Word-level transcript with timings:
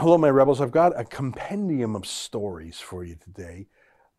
Hello, 0.00 0.16
my 0.16 0.30
rebels. 0.30 0.62
I've 0.62 0.70
got 0.70 0.98
a 0.98 1.04
compendium 1.04 1.94
of 1.94 2.06
stories 2.06 2.80
for 2.80 3.04
you 3.04 3.16
today. 3.16 3.66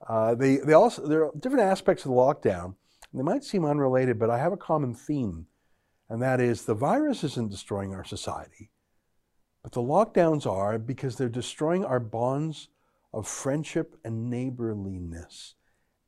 Uh, 0.07 0.35
they, 0.35 0.57
they 0.57 0.73
also, 0.73 1.07
there 1.07 1.25
are 1.25 1.31
different 1.39 1.65
aspects 1.65 2.05
of 2.05 2.11
the 2.11 2.17
lockdown. 2.17 2.75
They 3.11 3.23
might 3.23 3.43
seem 3.43 3.65
unrelated, 3.65 4.20
but 4.20 4.29
I 4.29 4.38
have 4.38 4.54
a 4.54 4.57
common 4.57 4.94
theme, 4.94 5.47
and 6.07 6.21
that 6.21 6.39
is 6.39 6.65
the 6.65 6.75
virus 6.75 7.23
isn't 7.23 7.49
destroying 7.49 7.96
our 7.96 8.04
society, 8.04 8.70
but 9.63 9.71
the 9.71 9.81
lockdowns 9.81 10.46
are 10.46 10.78
because 10.78 11.15
they're 11.15 11.29
destroying 11.29 11.84
our 11.84 12.00
bonds 12.00 12.68
of 13.12 13.28
friendship 13.28 13.96
and 14.06 14.29
neighborliness. 14.29 15.56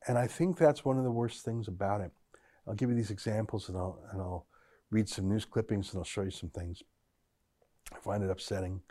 And 0.07 0.19
I 0.19 0.27
think 0.27 0.55
that's 0.55 0.85
one 0.85 0.99
of 0.99 1.03
the 1.03 1.09
worst 1.09 1.43
things 1.43 1.67
about 1.67 2.01
it. 2.01 2.11
I'll 2.67 2.75
give 2.75 2.91
you 2.91 2.95
these 2.95 3.09
examples 3.09 3.69
and 3.69 3.77
I'll, 3.79 3.99
and 4.11 4.21
I'll 4.21 4.45
read 4.91 5.09
some 5.09 5.27
news 5.27 5.45
clippings 5.45 5.89
and 5.89 5.97
I'll 5.97 6.03
show 6.03 6.21
you 6.21 6.29
some 6.29 6.51
things. 6.51 6.83
I 7.91 7.97
find 7.97 8.23
it 8.23 8.29
upsetting. 8.29 8.81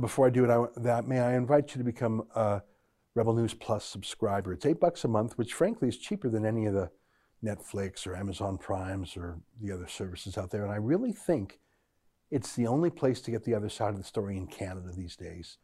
Before 0.00 0.26
I 0.26 0.30
do 0.30 0.44
it, 0.44 0.50
I, 0.50 0.64
that 0.80 1.06
may 1.06 1.20
I 1.20 1.34
invite 1.34 1.74
you 1.74 1.78
to 1.78 1.84
become 1.84 2.24
a 2.34 2.62
Rebel 3.14 3.34
News 3.34 3.52
Plus 3.52 3.84
subscriber. 3.84 4.52
It's 4.52 4.64
eight 4.64 4.80
bucks 4.80 5.04
a 5.04 5.08
month, 5.08 5.36
which 5.36 5.52
frankly 5.52 5.88
is 5.88 5.98
cheaper 5.98 6.30
than 6.30 6.46
any 6.46 6.64
of 6.64 6.72
the 6.72 6.90
Netflix 7.44 8.06
or 8.06 8.16
Amazon 8.16 8.56
Primes 8.56 9.16
or 9.16 9.40
the 9.60 9.70
other 9.70 9.86
services 9.86 10.38
out 10.38 10.50
there. 10.50 10.64
And 10.64 10.72
I 10.72 10.76
really 10.76 11.12
think 11.12 11.60
it's 12.30 12.54
the 12.54 12.66
only 12.66 12.88
place 12.88 13.20
to 13.22 13.30
get 13.30 13.44
the 13.44 13.54
other 13.54 13.68
side 13.68 13.90
of 13.90 13.98
the 13.98 14.04
story 14.04 14.38
in 14.38 14.46
Canada 14.46 14.90
these 14.96 15.14
days. 15.14 15.58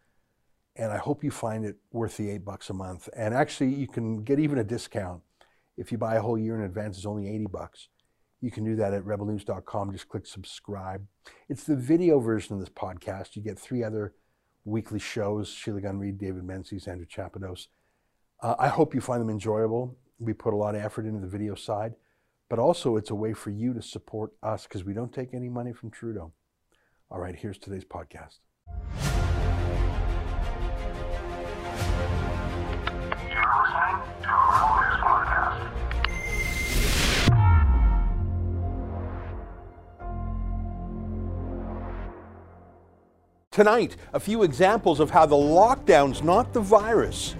And 0.76 0.92
I 0.92 0.98
hope 0.98 1.24
you 1.24 1.30
find 1.30 1.64
it 1.64 1.76
worth 1.90 2.18
the 2.18 2.30
eight 2.30 2.44
bucks 2.44 2.68
a 2.68 2.74
month. 2.74 3.08
And 3.16 3.32
actually, 3.32 3.74
you 3.74 3.88
can 3.88 4.24
get 4.24 4.38
even 4.38 4.58
a 4.58 4.64
discount 4.64 5.22
if 5.78 5.90
you 5.90 5.96
buy 5.96 6.16
a 6.16 6.20
whole 6.20 6.38
year 6.38 6.54
in 6.54 6.62
advance. 6.62 6.98
It's 6.98 7.06
only 7.06 7.28
80 7.28 7.46
bucks. 7.46 7.88
You 8.40 8.50
can 8.50 8.64
do 8.64 8.76
that 8.76 8.94
at 8.94 9.04
rebelnews.com. 9.04 9.92
Just 9.92 10.08
click 10.08 10.26
subscribe. 10.26 11.06
It's 11.48 11.64
the 11.64 11.76
video 11.76 12.20
version 12.20 12.54
of 12.54 12.60
this 12.60 12.68
podcast. 12.68 13.34
You 13.34 13.42
get 13.42 13.58
three 13.58 13.82
other 13.82 14.14
weekly 14.64 14.98
shows 14.98 15.48
Sheila 15.48 15.80
Gunn 15.80 15.98
Reid, 15.98 16.18
David 16.18 16.44
Menzies, 16.44 16.86
Andrew 16.86 17.06
Chapados. 17.06 17.66
Uh, 18.40 18.54
I 18.58 18.68
hope 18.68 18.94
you 18.94 19.00
find 19.00 19.20
them 19.20 19.30
enjoyable. 19.30 19.96
We 20.18 20.32
put 20.32 20.54
a 20.54 20.56
lot 20.56 20.74
of 20.74 20.82
effort 20.82 21.06
into 21.06 21.20
the 21.20 21.26
video 21.26 21.54
side, 21.54 21.94
but 22.48 22.58
also 22.58 22.96
it's 22.96 23.10
a 23.10 23.14
way 23.14 23.32
for 23.32 23.50
you 23.50 23.74
to 23.74 23.82
support 23.82 24.32
us 24.42 24.64
because 24.64 24.84
we 24.84 24.94
don't 24.94 25.12
take 25.12 25.34
any 25.34 25.48
money 25.48 25.72
from 25.72 25.90
Trudeau. 25.90 26.32
All 27.10 27.18
right, 27.18 27.34
here's 27.34 27.58
today's 27.58 27.84
podcast. 27.84 28.38
Tonight, 43.58 43.96
a 44.12 44.20
few 44.20 44.44
examples 44.44 45.00
of 45.00 45.10
how 45.10 45.26
the 45.26 45.34
lockdowns, 45.34 46.22
not 46.22 46.52
the 46.52 46.60
virus, 46.60 47.34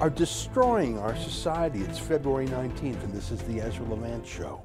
are 0.00 0.10
destroying 0.10 0.98
our 0.98 1.16
society. 1.16 1.80
It's 1.80 1.98
February 1.98 2.46
19th, 2.46 3.02
and 3.02 3.10
this 3.10 3.30
is 3.30 3.40
the 3.44 3.62
Ezra 3.62 3.86
Levant 3.86 4.26
Show. 4.26 4.60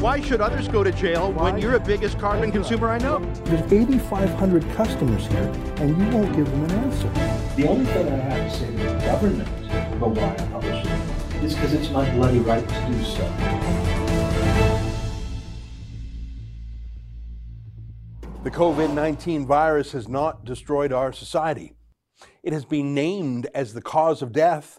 Why 0.00 0.22
should 0.22 0.40
others 0.40 0.68
go 0.68 0.82
to 0.82 0.90
jail 0.90 1.32
Why? 1.32 1.50
when 1.52 1.60
you're 1.60 1.78
the 1.78 1.80
biggest 1.80 2.18
carbon 2.18 2.50
consumer 2.50 2.88
I 2.88 2.96
know? 2.96 3.18
There's 3.44 3.70
8,500 3.70 4.64
customers 4.70 5.26
here, 5.26 5.52
and 5.76 5.90
you 5.90 6.16
won't 6.16 6.34
give 6.34 6.50
them 6.50 6.64
an 6.64 6.70
answer. 6.70 7.10
The 7.56 7.68
only 7.68 7.84
thing 7.84 8.08
I 8.08 8.16
have 8.16 8.50
to 8.50 8.58
say 8.58 8.70
to 8.70 8.72
the 8.72 8.98
government 9.04 9.48
about 9.92 10.12
why 10.12 10.32
I 10.32 10.48
publish 10.50 10.82
it 10.82 11.44
is 11.44 11.54
because 11.54 11.74
it's 11.74 11.90
my 11.90 12.10
bloody 12.14 12.38
right 12.38 12.66
to 12.66 12.86
do 12.86 13.04
so. 13.04 13.95
The 18.46 18.52
COVID 18.52 18.94
19 18.94 19.44
virus 19.44 19.90
has 19.90 20.06
not 20.06 20.44
destroyed 20.44 20.92
our 20.92 21.12
society. 21.12 21.72
It 22.44 22.52
has 22.52 22.64
been 22.64 22.94
named 22.94 23.48
as 23.52 23.74
the 23.74 23.82
cause 23.82 24.22
of 24.22 24.30
death 24.30 24.78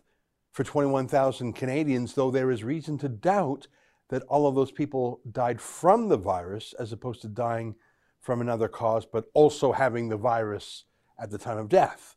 for 0.53 0.63
21,000 0.63 1.51
Canadians, 1.51 2.13
though 2.13 2.31
there 2.31 2.49
is 2.49 2.63
reason 2.63 2.97
to 2.99 3.09
doubt 3.09 3.67
that 4.07 4.23
all 4.29 4.47
of 4.47 4.55
those 4.55 4.71
people 4.71 5.19
died 5.29 5.59
from 5.59 6.07
the 6.07 6.15
virus 6.15 6.73
as 6.79 6.93
opposed 6.93 7.21
to 7.23 7.27
dying 7.27 7.75
from 8.21 8.39
another 8.39 8.69
cause, 8.69 9.05
but 9.05 9.25
also 9.33 9.73
having 9.73 10.07
the 10.07 10.15
virus 10.15 10.85
at 11.19 11.29
the 11.29 11.37
time 11.37 11.57
of 11.57 11.67
death. 11.67 12.15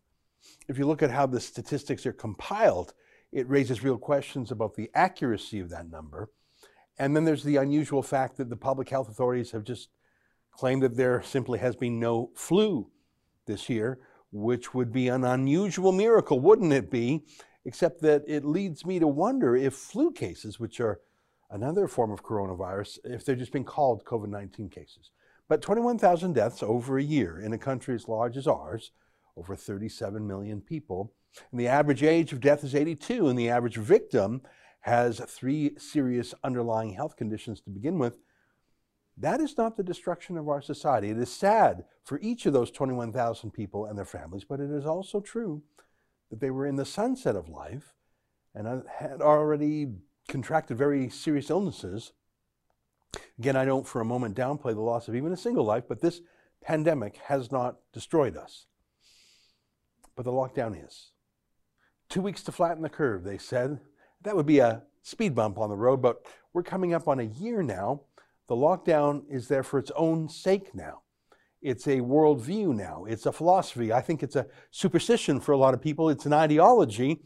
If 0.68 0.78
you 0.78 0.86
look 0.86 1.02
at 1.02 1.10
how 1.10 1.26
the 1.26 1.40
statistics 1.40 2.06
are 2.06 2.12
compiled, 2.12 2.94
it 3.32 3.50
raises 3.50 3.82
real 3.82 3.98
questions 3.98 4.52
about 4.52 4.74
the 4.74 4.88
accuracy 4.94 5.58
of 5.58 5.70
that 5.70 5.90
number. 5.90 6.30
And 6.96 7.16
then 7.16 7.24
there's 7.24 7.42
the 7.42 7.56
unusual 7.56 8.04
fact 8.04 8.36
that 8.36 8.50
the 8.50 8.56
public 8.56 8.88
health 8.88 9.08
authorities 9.08 9.50
have 9.50 9.64
just 9.64 9.88
claim 10.60 10.80
that 10.80 10.94
there 10.94 11.22
simply 11.22 11.58
has 11.58 11.74
been 11.74 11.98
no 11.98 12.30
flu 12.34 12.86
this 13.46 13.70
year, 13.70 13.98
which 14.30 14.74
would 14.74 14.92
be 14.92 15.08
an 15.08 15.24
unusual 15.24 15.90
miracle, 15.90 16.38
wouldn't 16.38 16.70
it 16.70 16.90
be? 16.90 17.24
Except 17.64 18.02
that 18.02 18.22
it 18.26 18.44
leads 18.44 18.84
me 18.84 18.98
to 18.98 19.06
wonder 19.06 19.56
if 19.56 19.72
flu 19.72 20.12
cases, 20.12 20.60
which 20.60 20.78
are 20.78 21.00
another 21.50 21.88
form 21.88 22.10
of 22.10 22.22
coronavirus, 22.22 22.98
if 23.04 23.24
they're 23.24 23.36
just 23.36 23.52
being 23.52 23.64
called 23.64 24.04
COVID 24.04 24.28
19 24.28 24.68
cases. 24.68 25.10
But 25.48 25.62
21,000 25.62 26.34
deaths 26.34 26.62
over 26.62 26.98
a 26.98 27.02
year 27.02 27.40
in 27.40 27.54
a 27.54 27.58
country 27.58 27.94
as 27.94 28.06
large 28.06 28.36
as 28.36 28.46
ours, 28.46 28.92
over 29.38 29.56
37 29.56 30.26
million 30.26 30.60
people. 30.60 31.14
And 31.50 31.58
the 31.58 31.68
average 31.68 32.02
age 32.02 32.34
of 32.34 32.40
death 32.40 32.64
is 32.64 32.74
82, 32.74 33.28
and 33.28 33.38
the 33.38 33.48
average 33.48 33.78
victim 33.78 34.42
has 34.80 35.20
three 35.26 35.70
serious 35.78 36.34
underlying 36.44 36.92
health 36.92 37.16
conditions 37.16 37.62
to 37.62 37.70
begin 37.70 37.98
with. 37.98 38.18
That 39.16 39.40
is 39.40 39.56
not 39.58 39.76
the 39.76 39.82
destruction 39.82 40.36
of 40.36 40.48
our 40.48 40.62
society. 40.62 41.10
It 41.10 41.18
is 41.18 41.32
sad 41.32 41.84
for 42.04 42.18
each 42.20 42.46
of 42.46 42.52
those 42.52 42.70
21,000 42.70 43.50
people 43.50 43.84
and 43.84 43.98
their 43.98 44.04
families, 44.04 44.44
but 44.44 44.60
it 44.60 44.70
is 44.70 44.86
also 44.86 45.20
true 45.20 45.62
that 46.30 46.40
they 46.40 46.50
were 46.50 46.66
in 46.66 46.76
the 46.76 46.86
sunset 46.86 47.36
of 47.36 47.48
life 47.48 47.94
and 48.54 48.84
had 48.98 49.20
already 49.20 49.88
contracted 50.28 50.78
very 50.78 51.10
serious 51.10 51.50
illnesses. 51.50 52.12
Again, 53.38 53.56
I 53.56 53.64
don't 53.64 53.86
for 53.86 54.00
a 54.00 54.04
moment 54.04 54.36
downplay 54.36 54.74
the 54.74 54.80
loss 54.80 55.08
of 55.08 55.14
even 55.14 55.32
a 55.32 55.36
single 55.36 55.64
life, 55.64 55.84
but 55.88 56.00
this 56.00 56.20
pandemic 56.62 57.16
has 57.24 57.50
not 57.50 57.78
destroyed 57.92 58.36
us. 58.36 58.66
But 60.16 60.24
the 60.24 60.32
lockdown 60.32 60.86
is. 60.86 61.10
Two 62.08 62.22
weeks 62.22 62.42
to 62.44 62.52
flatten 62.52 62.82
the 62.82 62.88
curve, 62.88 63.24
they 63.24 63.38
said. 63.38 63.80
That 64.22 64.36
would 64.36 64.46
be 64.46 64.58
a 64.58 64.82
speed 65.02 65.34
bump 65.34 65.58
on 65.58 65.70
the 65.70 65.76
road, 65.76 66.02
but 66.02 66.26
we're 66.52 66.62
coming 66.62 66.92
up 66.92 67.08
on 67.08 67.20
a 67.20 67.24
year 67.24 67.62
now 67.62 68.02
the 68.50 68.56
lockdown 68.56 69.22
is 69.30 69.46
there 69.46 69.62
for 69.62 69.78
its 69.78 69.92
own 69.94 70.28
sake 70.28 70.74
now. 70.74 71.02
It's 71.62 71.86
a 71.86 71.98
worldview 71.98 72.74
now. 72.74 73.04
It's 73.08 73.24
a 73.24 73.30
philosophy. 73.30 73.92
I 73.92 74.00
think 74.00 74.24
it's 74.24 74.34
a 74.34 74.48
superstition 74.72 75.38
for 75.38 75.52
a 75.52 75.56
lot 75.56 75.72
of 75.72 75.80
people. 75.80 76.10
It's 76.10 76.26
an 76.26 76.32
ideology. 76.32 77.20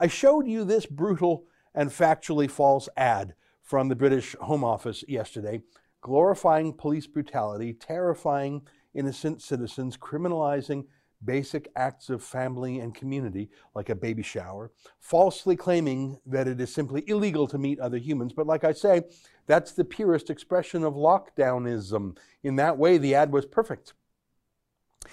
I 0.00 0.08
showed 0.08 0.48
you 0.48 0.64
this 0.64 0.84
brutal 0.84 1.44
and 1.72 1.88
factually 1.90 2.50
false 2.50 2.88
ad 2.96 3.34
from 3.62 3.86
the 3.86 3.94
British 3.94 4.34
Home 4.40 4.64
Office 4.64 5.04
yesterday, 5.06 5.60
glorifying 6.00 6.72
police 6.72 7.06
brutality, 7.06 7.72
terrifying 7.72 8.62
innocent 8.92 9.42
citizens, 9.42 9.96
criminalizing 9.96 10.86
basic 11.24 11.70
acts 11.76 12.10
of 12.10 12.22
family 12.22 12.80
and 12.80 12.94
community, 12.94 13.48
like 13.74 13.88
a 13.88 13.94
baby 13.94 14.22
shower, 14.22 14.70
falsely 15.00 15.56
claiming 15.56 16.20
that 16.26 16.48
it 16.48 16.60
is 16.60 16.72
simply 16.72 17.04
illegal 17.08 17.46
to 17.48 17.58
meet 17.58 17.80
other 17.80 17.98
humans. 17.98 18.32
But 18.32 18.46
like 18.46 18.64
I 18.64 18.72
say, 18.72 19.02
that's 19.46 19.72
the 19.72 19.84
purest 19.84 20.30
expression 20.30 20.84
of 20.84 20.94
lockdownism. 20.94 22.16
In 22.42 22.56
that 22.56 22.78
way, 22.78 22.98
the 22.98 23.14
ad 23.14 23.32
was 23.32 23.46
perfect. 23.46 23.94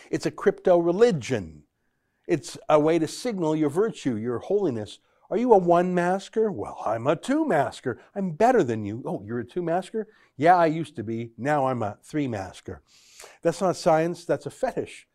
It's 0.09 0.25
a 0.25 0.31
crypto 0.31 0.77
religion. 0.77 1.63
It's 2.27 2.57
a 2.69 2.79
way 2.79 2.99
to 2.99 3.07
signal 3.07 3.55
your 3.55 3.69
virtue, 3.69 4.15
your 4.15 4.39
holiness. 4.39 4.99
Are 5.29 5.37
you 5.37 5.53
a 5.53 5.57
one 5.57 5.93
masker? 5.93 6.51
Well, 6.51 6.81
I'm 6.85 7.07
a 7.07 7.15
two 7.15 7.45
masker. 7.45 7.99
I'm 8.15 8.31
better 8.31 8.63
than 8.63 8.85
you. 8.85 9.03
Oh, 9.05 9.23
you're 9.25 9.39
a 9.39 9.45
two 9.45 9.61
masker? 9.61 10.07
Yeah, 10.37 10.55
I 10.55 10.67
used 10.67 10.95
to 10.95 11.03
be. 11.03 11.31
Now 11.37 11.67
I'm 11.67 11.83
a 11.83 11.97
three 12.03 12.27
masker. 12.27 12.81
That's 13.41 13.61
not 13.61 13.75
science, 13.75 14.25
that's 14.25 14.45
a 14.45 14.51
fetish. 14.51 15.07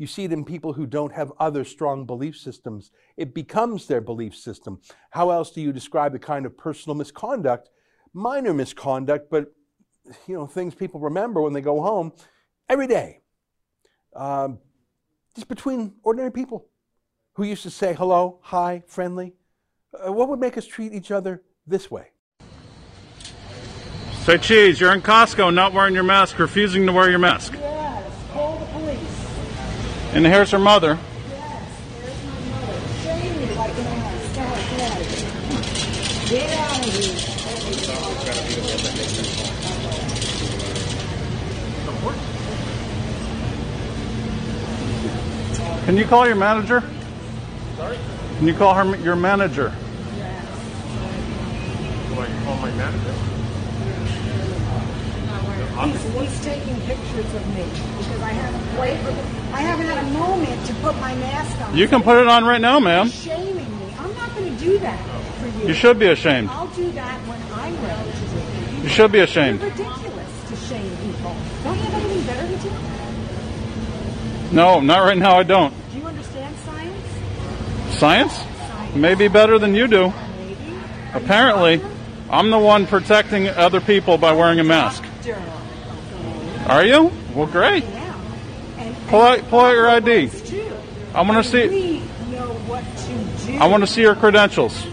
You 0.00 0.06
see 0.06 0.24
it 0.24 0.32
in 0.32 0.46
people 0.46 0.72
who 0.72 0.86
don't 0.86 1.12
have 1.12 1.30
other 1.38 1.62
strong 1.62 2.06
belief 2.06 2.34
systems. 2.34 2.90
It 3.18 3.34
becomes 3.34 3.86
their 3.86 4.00
belief 4.00 4.34
system. 4.34 4.80
How 5.10 5.28
else 5.28 5.50
do 5.50 5.60
you 5.60 5.74
describe 5.74 6.12
the 6.12 6.18
kind 6.18 6.46
of 6.46 6.56
personal 6.56 6.96
misconduct, 6.96 7.68
minor 8.14 8.54
misconduct, 8.54 9.28
but 9.30 9.52
you 10.26 10.34
know 10.34 10.46
things 10.46 10.74
people 10.74 11.00
remember 11.00 11.42
when 11.42 11.52
they 11.52 11.60
go 11.60 11.82
home 11.82 12.14
every 12.66 12.86
day, 12.86 13.20
um, 14.16 14.58
just 15.34 15.48
between 15.48 15.92
ordinary 16.02 16.32
people 16.32 16.66
who 17.34 17.44
used 17.44 17.64
to 17.64 17.70
say 17.70 17.92
hello, 17.92 18.38
hi, 18.40 18.82
friendly. 18.86 19.34
Uh, 19.92 20.10
what 20.10 20.30
would 20.30 20.40
make 20.40 20.56
us 20.56 20.66
treat 20.66 20.94
each 20.94 21.10
other 21.10 21.42
this 21.66 21.90
way? 21.90 22.06
Say 24.22 24.38
cheese, 24.38 24.80
you're 24.80 24.94
in 24.94 25.02
Costco 25.02 25.52
not 25.52 25.74
wearing 25.74 25.92
your 25.92 26.04
mask, 26.04 26.38
refusing 26.38 26.86
to 26.86 26.92
wear 26.92 27.10
your 27.10 27.18
mask. 27.18 27.52
Yes, 27.52 28.10
call 28.32 28.58
the 28.58 28.64
police. 28.64 28.80
And 28.92 28.98
here's 28.98 29.18
her 29.18 29.18
mother. 29.18 29.18
Yes, 29.18 29.18
there's 29.18 29.18
my 29.18 29.18
mother. 29.20 29.30
Shame 29.30 29.58
me 29.60 29.68
like 29.68 29.80
an 29.80 29.98
ass. 30.10 30.32
here's 30.32 30.50
her 30.50 30.58
mother. 30.58 30.98
of 35.00 35.06
here. 35.06 36.38
Get 36.38 36.50
out 36.58 36.78
of 36.78 36.92
here. 36.94 37.30
Can 45.84 45.96
you 45.96 46.04
call 46.04 46.26
your 46.26 46.36
manager? 46.36 46.82
Sorry? 47.76 47.98
Can 48.38 48.46
you 48.46 48.54
call 48.54 48.74
her 48.74 48.96
your 48.98 49.16
manager? 49.16 49.72
He's, 55.80 56.02
he's 56.12 56.44
taking 56.44 56.78
pictures 56.82 57.34
of 57.34 57.46
me 57.54 57.64
because 57.64 58.20
I 58.20 58.32
haven't 58.32 58.78
wait, 58.78 59.39
I 59.52 59.62
haven't 59.62 59.86
had 59.86 60.04
a 60.04 60.10
moment 60.10 60.66
to 60.66 60.74
put 60.74 60.94
my 60.96 61.14
mask 61.16 61.60
on. 61.60 61.76
You 61.76 61.88
can 61.88 62.02
put 62.02 62.20
it 62.20 62.26
on 62.26 62.44
right 62.44 62.60
now, 62.60 62.78
ma'am. 62.78 63.08
Shaming 63.08 63.56
me. 63.56 63.94
I'm 63.98 64.14
not 64.14 64.34
going 64.34 64.56
to 64.56 64.64
do 64.64 64.78
that 64.78 64.98
for 65.40 65.46
you. 65.46 65.68
You 65.68 65.74
should 65.74 65.98
be 65.98 66.06
ashamed. 66.06 66.48
I'll 66.50 66.66
do 66.68 66.90
that 66.92 67.18
when 67.26 67.40
to 67.40 67.46
do 67.46 68.78
it. 68.78 68.82
You 68.84 68.88
should 68.88 69.12
be 69.12 69.20
ashamed. 69.20 69.60
ridiculous 69.60 70.48
to 70.48 70.56
shame 70.56 70.96
people. 70.98 71.36
Don't 71.64 71.76
you 71.76 71.82
have 71.82 71.94
anything 71.94 72.26
better 72.26 72.46
to 72.46 72.62
do? 72.62 72.70
No, 74.54 74.80
not 74.80 75.00
right 75.00 75.18
now. 75.18 75.38
I 75.38 75.42
don't. 75.42 75.74
Do 75.92 75.98
you 75.98 76.06
understand 76.06 76.56
science? 76.64 77.98
Science? 77.98 78.32
Science. 78.32 78.96
Maybe 78.96 79.28
better 79.28 79.58
than 79.58 79.74
you 79.74 79.86
do. 79.86 80.12
Maybe. 80.38 80.78
Apparently, 81.14 81.80
I'm 82.30 82.50
the 82.50 82.58
one 82.58 82.86
protecting 82.86 83.48
other 83.48 83.80
people 83.80 84.18
by 84.18 84.32
wearing 84.32 84.60
a 84.60 84.64
mask. 84.64 85.02
Doctor. 85.02 85.42
Are 86.66 86.84
you? 86.84 87.12
Well, 87.34 87.46
great. 87.46 87.84
Pull 89.10 89.22
out, 89.22 89.40
pull 89.50 89.60
out 89.60 89.72
your 89.72 89.88
ID. 89.88 90.30
I 91.14 91.22
want 91.22 91.44
to 91.44 91.50
see. 91.50 91.68
We 91.68 91.98
know 92.30 92.46
what 92.70 92.84
to 92.84 93.46
do. 93.46 93.58
I 93.58 93.66
want 93.66 93.82
to 93.82 93.86
see 93.88 94.02
your 94.02 94.14
credentials. 94.14 94.86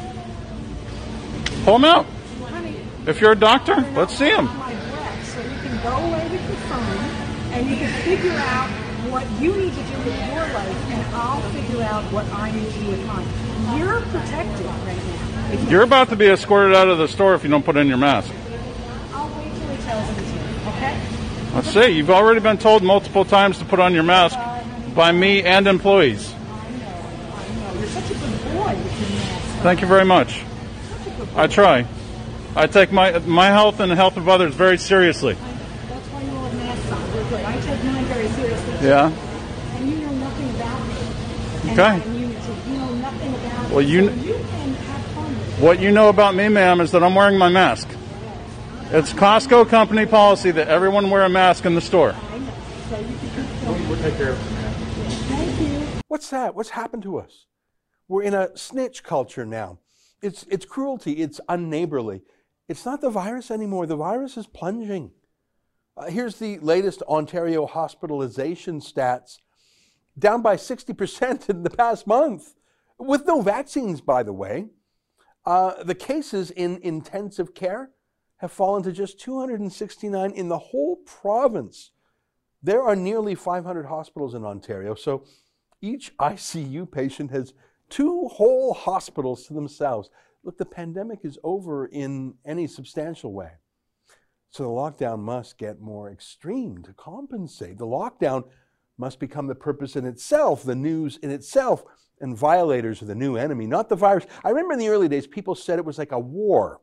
Pull 1.64 1.74
them 1.78 1.86
out. 1.86 2.08
If 3.06 3.22
you're 3.22 3.34
a 3.34 3.36
doctor, 3.36 3.76
let's 3.96 4.18
see 4.18 4.32
them. 4.32 4.48
so 4.48 5.40
you 5.42 5.48
can 5.62 5.84
go 5.84 5.96
away 5.96 6.28
with 6.30 6.42
your 6.50 6.58
phone 6.68 7.54
and 7.54 7.70
you 7.70 7.76
can 7.78 7.94
figure 8.02 8.32
out 8.32 8.70
what 9.12 9.24
you 9.40 9.56
need 9.56 9.74
to 9.74 9.84
do 9.84 9.98
with 10.00 10.34
your 10.34 10.48
life, 10.52 10.92
and 10.92 11.16
I'll 11.16 11.42
figure 11.52 11.84
out 11.84 12.04
what 12.12 12.26
I 12.34 12.52
need 12.52 12.70
to 12.74 12.80
do 12.80 12.88
with 12.90 13.06
mine. 13.06 13.28
You're 13.78 14.02
protected 14.02 14.66
right 14.66 14.98
now. 14.98 15.52
You- 15.64 15.70
You're 15.70 15.84
about 15.84 16.10
to 16.10 16.16
be 16.18 16.26
escorted 16.28 16.76
out 16.76 16.88
of 16.90 16.98
the 16.98 17.08
store 17.08 17.36
if 17.36 17.44
you 17.44 17.50
don't 17.50 17.64
put 17.64 17.78
in 17.78 17.88
your 17.88 17.98
mask. 17.98 18.30
I'll 19.14 19.28
wait 19.38 19.54
till 19.56 19.70
he 19.70 19.78
tells 19.84 20.18
me? 20.18 20.24
Let's 21.58 21.74
see. 21.74 21.88
You've 21.90 22.12
already 22.12 22.40
been 22.40 22.60
told 22.60 22.84
multiple 22.84 23.26
times 23.26 23.58
to 23.58 23.66
put 23.66 23.80
on 23.80 23.96
your 23.96 24.04
mask 24.04 24.38
by 24.94 25.12
me 25.12 25.42
and 25.42 25.66
employees. 25.68 26.32
I 26.32 26.70
know. 26.70 27.80
You're 27.80 27.88
such 27.88 28.12
a 28.12 28.14
good 28.14 28.44
boy 28.44 28.76
with 28.76 29.02
your 29.02 29.10
mask. 29.18 29.64
Thank 29.64 29.82
you 29.82 29.88
very 29.88 30.06
much. 30.06 30.44
Such 30.44 31.08
a 31.08 31.18
good 31.18 31.34
boy. 31.34 31.42
I 31.42 31.48
try. 31.48 31.86
I 32.56 32.68
take 32.68 32.92
my 32.92 33.18
my 33.20 33.48
health 33.48 33.80
and 33.80 33.92
the 33.92 33.96
health 33.96 34.18
of 34.18 34.30
others 34.30 34.54
very 34.54 34.78
seriously. 34.78 35.34
That's 35.34 36.08
why 36.10 36.22
you 36.22 36.30
all 36.38 36.44
have 36.46 36.54
masks 36.58 36.92
on. 36.92 37.14
We're 37.16 37.30
good. 37.30 37.42
I 37.44 37.60
take 37.60 37.84
mine 37.86 38.06
very 38.06 38.28
seriously. 38.30 38.88
Yeah. 38.88 39.12
And 39.78 39.90
you 39.90 39.98
know 39.98 40.12
nothing 40.12 40.50
about 40.52 40.88
me. 40.88 41.72
Okay. 41.72 42.08
immunity. 42.08 42.54
You 42.70 42.78
know 42.78 42.94
nothing 42.94 43.34
about 43.34 43.70
Well, 43.72 43.80
me. 43.84 43.92
you- 43.92 44.10
so 44.10 44.14
you 44.14 44.34
can 44.34 44.74
have 44.76 45.02
fun. 45.16 45.34
What 45.60 45.80
you 45.80 45.90
know 45.90 46.10
about 46.10 46.36
me, 46.36 46.50
ma'am, 46.50 46.82
is 46.82 46.92
that 46.92 47.04
I'm 47.04 47.16
wearing 47.16 47.40
my 47.40 47.50
mask. 47.50 47.88
It's 48.90 49.12
Costco 49.12 49.68
company 49.68 50.06
policy 50.06 50.50
that 50.52 50.70
everyone 50.70 51.10
wear 51.10 51.24
a 51.24 51.30
mask 51.30 51.66
in 51.66 51.76
the 51.76 51.82
store. 51.82 52.16
We'll, 53.86 53.98
take 53.98 54.16
care 54.16 54.30
of. 54.30 56.04
What's 56.08 56.30
that? 56.30 56.56
What's 56.56 56.70
happened 56.70 57.04
to 57.04 57.18
us? 57.18 57.48
We're 58.08 58.24
in 58.24 58.34
a 58.34 58.56
snitch 58.56 59.04
culture 59.04 59.46
now. 59.46 59.80
It's, 60.22 60.46
it's 60.50 60.64
cruelty, 60.64 61.18
it's 61.18 61.42
unneighborly. 61.50 62.22
It's 62.70 62.86
not 62.86 63.02
the 63.02 63.10
virus 63.10 63.52
anymore. 63.52 63.88
The 63.88 63.98
virus 63.98 64.38
is 64.38 64.48
plunging. 64.48 65.12
Uh, 65.98 66.06
here's 66.06 66.38
the 66.38 66.58
latest 66.60 67.02
Ontario 67.10 67.66
hospitalization 67.66 68.80
stats 68.80 69.40
down 70.18 70.42
by 70.42 70.56
60% 70.56 71.50
in 71.50 71.64
the 71.64 71.70
past 71.70 72.08
month, 72.08 72.56
with 72.98 73.28
no 73.28 73.42
vaccines, 73.42 74.00
by 74.00 74.24
the 74.24 74.32
way. 74.32 74.68
Uh, 75.46 75.84
the 75.84 75.96
cases 75.96 76.52
in 76.52 76.80
intensive 76.84 77.54
care 77.54 77.92
have 78.38 78.52
fallen 78.52 78.84
to 78.84 78.92
just 78.92 79.20
269 79.20 80.32
in 80.32 80.48
the 80.48 80.58
whole 80.58 80.98
province. 80.98 81.92
There 82.62 82.82
are 82.82 82.96
nearly 82.96 83.36
500 83.36 83.86
hospitals 83.86 84.34
in 84.34 84.46
Ontario, 84.46 84.96
so 84.96 85.26
each 85.82 86.16
ICU 86.18 86.92
patient 86.92 87.32
has 87.32 87.54
two 87.90 88.28
whole 88.28 88.74
hospitals 88.74 89.46
to 89.48 89.54
themselves. 89.54 90.10
Look, 90.44 90.58
the 90.58 90.66
pandemic 90.66 91.20
is 91.24 91.38
over 91.44 91.88
in 91.88 92.36
any 92.46 92.68
substantial 92.68 93.34
way. 93.34 93.52
So 94.50 94.64
the 94.64 94.70
lockdown 94.70 95.20
must 95.20 95.58
get 95.58 95.82
more 95.82 96.10
extreme 96.10 96.82
to 96.84 96.94
compensate. 96.94 97.78
The 97.78 97.86
lockdown 97.86 98.46
must 98.98 99.20
become 99.20 99.48
the 99.48 99.56
purpose 99.56 99.96
in 99.96 100.06
itself, 100.06 100.64
the 100.64 100.76
news 100.76 101.18
in 101.18 101.30
itself, 101.30 101.84
and 102.20 102.36
violators 102.36 103.02
are 103.02 103.06
the 103.06 103.16
new 103.16 103.36
enemy, 103.36 103.68
not 103.68 103.90
the 103.90 103.96
virus. 103.96 104.26
I 104.44 104.50
remember 104.50 104.74
in 104.74 104.80
the 104.80 104.90
early 104.90 105.08
days, 105.08 105.28
people 105.28 105.54
said 105.54 105.78
it 105.78 105.86
was 105.86 106.00
like 106.00 106.12
a 106.12 106.20
war 106.20 106.82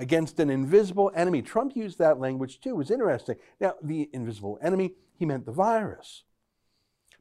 against 0.00 0.40
an 0.40 0.50
invisible 0.50 1.12
enemy. 1.14 1.42
Trump 1.42 1.76
used 1.76 1.98
that 1.98 2.18
language 2.18 2.60
too. 2.60 2.70
It 2.70 2.76
was 2.76 2.90
interesting. 2.90 3.36
Now, 3.60 3.74
the 3.82 4.08
invisible 4.12 4.58
enemy, 4.62 4.94
he 5.14 5.26
meant 5.26 5.44
the 5.44 5.52
virus. 5.52 6.24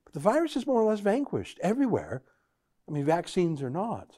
But 0.06 0.14
the 0.14 0.20
virus 0.22 0.56
is 0.56 0.66
more 0.66 0.82
or 0.82 0.90
less 0.90 1.02
vanquished 1.02 1.60
everywhere. 1.62 2.24
I 2.88 2.92
mean, 2.92 3.06
vaccines 3.06 3.62
are 3.62 3.70
not. 3.70 4.18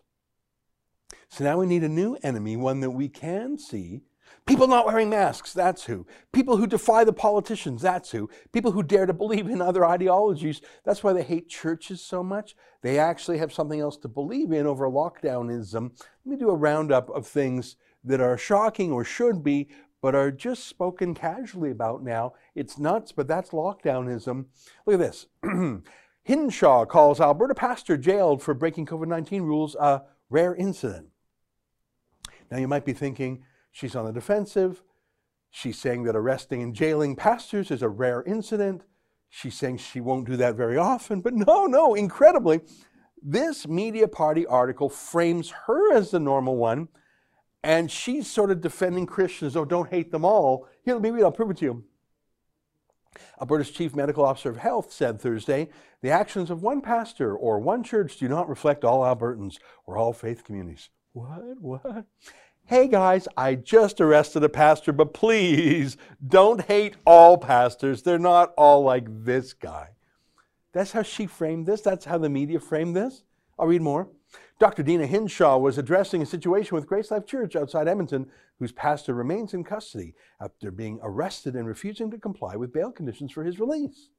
So 1.27 1.43
now 1.43 1.57
we 1.57 1.65
need 1.65 1.83
a 1.83 1.89
new 1.89 2.17
enemy, 2.23 2.55
one 2.55 2.79
that 2.81 2.91
we 2.91 3.09
can 3.09 3.57
see. 3.57 4.01
People 4.45 4.67
not 4.67 4.85
wearing 4.85 5.09
masks, 5.09 5.53
that's 5.53 5.85
who. 5.85 6.05
People 6.31 6.57
who 6.57 6.67
defy 6.67 7.03
the 7.03 7.13
politicians, 7.13 7.81
that's 7.81 8.11
who. 8.11 8.29
People 8.51 8.71
who 8.71 8.83
dare 8.83 9.05
to 9.05 9.13
believe 9.13 9.47
in 9.47 9.61
other 9.61 9.85
ideologies, 9.85 10.61
that's 10.83 11.03
why 11.03 11.13
they 11.13 11.23
hate 11.23 11.49
churches 11.49 12.01
so 12.01 12.23
much. 12.23 12.55
They 12.81 12.97
actually 12.97 13.39
have 13.39 13.53
something 13.53 13.79
else 13.79 13.97
to 13.97 14.07
believe 14.07 14.51
in 14.51 14.65
over 14.65 14.87
lockdownism. 14.87 15.91
Let 16.25 16.31
me 16.31 16.37
do 16.37 16.49
a 16.49 16.55
roundup 16.55 17.09
of 17.09 17.27
things 17.27 17.75
that 18.03 18.21
are 18.21 18.37
shocking 18.37 18.91
or 18.91 19.03
should 19.03 19.43
be, 19.43 19.69
but 20.01 20.15
are 20.15 20.31
just 20.31 20.67
spoken 20.67 21.13
casually 21.13 21.71
about 21.71 22.03
now. 22.03 22.33
It's 22.55 22.77
nuts, 22.77 23.11
but 23.11 23.27
that's 23.27 23.51
lockdownism. 23.51 24.45
Look 24.85 24.93
at 24.93 24.99
this. 24.99 25.27
Hinshaw 26.23 26.85
calls 26.85 27.19
Alberta 27.19 27.55
pastor 27.55 27.97
jailed 27.97 28.41
for 28.41 28.53
breaking 28.53 28.85
COVID 28.85 29.07
19 29.07 29.43
rules 29.43 29.75
a 29.75 30.03
rare 30.29 30.55
incident. 30.55 31.07
Now 32.49 32.57
you 32.57 32.67
might 32.67 32.85
be 32.85 32.93
thinking 32.93 33.43
she's 33.71 33.95
on 33.95 34.05
the 34.05 34.11
defensive. 34.11 34.83
She's 35.49 35.77
saying 35.77 36.03
that 36.03 36.15
arresting 36.15 36.61
and 36.61 36.73
jailing 36.73 37.15
pastors 37.15 37.71
is 37.71 37.81
a 37.81 37.89
rare 37.89 38.23
incident. 38.23 38.83
She's 39.29 39.55
saying 39.55 39.77
she 39.77 40.01
won't 40.01 40.27
do 40.27 40.37
that 40.37 40.55
very 40.55 40.77
often. 40.77 41.21
But 41.21 41.33
no, 41.33 41.65
no, 41.65 41.93
incredibly, 41.93 42.61
this 43.21 43.67
Media 43.67 44.07
Party 44.07 44.45
article 44.45 44.89
frames 44.89 45.51
her 45.65 45.93
as 45.93 46.11
the 46.11 46.19
normal 46.19 46.57
one, 46.57 46.89
and 47.63 47.91
she's 47.91 48.29
sort 48.29 48.51
of 48.51 48.61
defending 48.61 49.05
Christians. 49.05 49.55
Oh, 49.55 49.65
don't 49.65 49.89
hate 49.89 50.11
them 50.11 50.25
all. 50.25 50.67
Here, 50.83 50.97
read, 50.97 51.23
I'll 51.23 51.31
prove 51.31 51.51
it 51.51 51.57
to 51.57 51.65
you. 51.65 51.83
Alberta's 53.39 53.71
chief 53.71 53.93
medical 53.93 54.23
officer 54.23 54.49
of 54.49 54.57
health 54.57 54.91
said 54.91 55.19
Thursday 55.19 55.67
the 56.01 56.09
actions 56.09 56.49
of 56.49 56.63
one 56.63 56.81
pastor 56.81 57.35
or 57.35 57.59
one 57.59 57.83
church 57.83 58.17
do 58.17 58.27
not 58.27 58.47
reflect 58.47 58.85
all 58.85 59.01
Albertans 59.01 59.57
or 59.85 59.97
all 59.97 60.13
faith 60.13 60.43
communities. 60.43 60.89
What? 61.13 61.59
What? 61.59 62.05
Hey 62.65 62.87
guys, 62.87 63.27
I 63.35 63.55
just 63.55 63.99
arrested 63.99 64.43
a 64.43 64.49
pastor, 64.49 64.93
but 64.93 65.13
please 65.13 65.97
don't 66.25 66.61
hate 66.61 66.95
all 67.05 67.37
pastors. 67.37 68.01
They're 68.01 68.17
not 68.17 68.53
all 68.57 68.83
like 68.83 69.07
this 69.09 69.51
guy. 69.53 69.89
That's 70.71 70.93
how 70.93 71.03
she 71.03 71.25
framed 71.25 71.65
this. 71.65 71.81
That's 71.81 72.05
how 72.05 72.17
the 72.17 72.29
media 72.29 72.59
framed 72.59 72.95
this. 72.95 73.23
I'll 73.59 73.67
read 73.67 73.81
more. 73.81 74.07
Dr. 74.61 74.83
Deena 74.83 75.07
Hinshaw 75.07 75.57
was 75.57 75.79
addressing 75.79 76.21
a 76.21 76.25
situation 76.27 76.75
with 76.75 76.85
Grace 76.85 77.09
Life 77.09 77.25
Church 77.25 77.55
outside 77.55 77.87
Edmonton, 77.87 78.27
whose 78.59 78.71
pastor 78.71 79.15
remains 79.15 79.55
in 79.55 79.63
custody 79.63 80.13
after 80.39 80.69
being 80.69 80.99
arrested 81.01 81.55
and 81.55 81.67
refusing 81.67 82.11
to 82.11 82.19
comply 82.19 82.55
with 82.55 82.71
bail 82.71 82.91
conditions 82.91 83.31
for 83.31 83.43
his 83.43 83.59
release. 83.59 84.11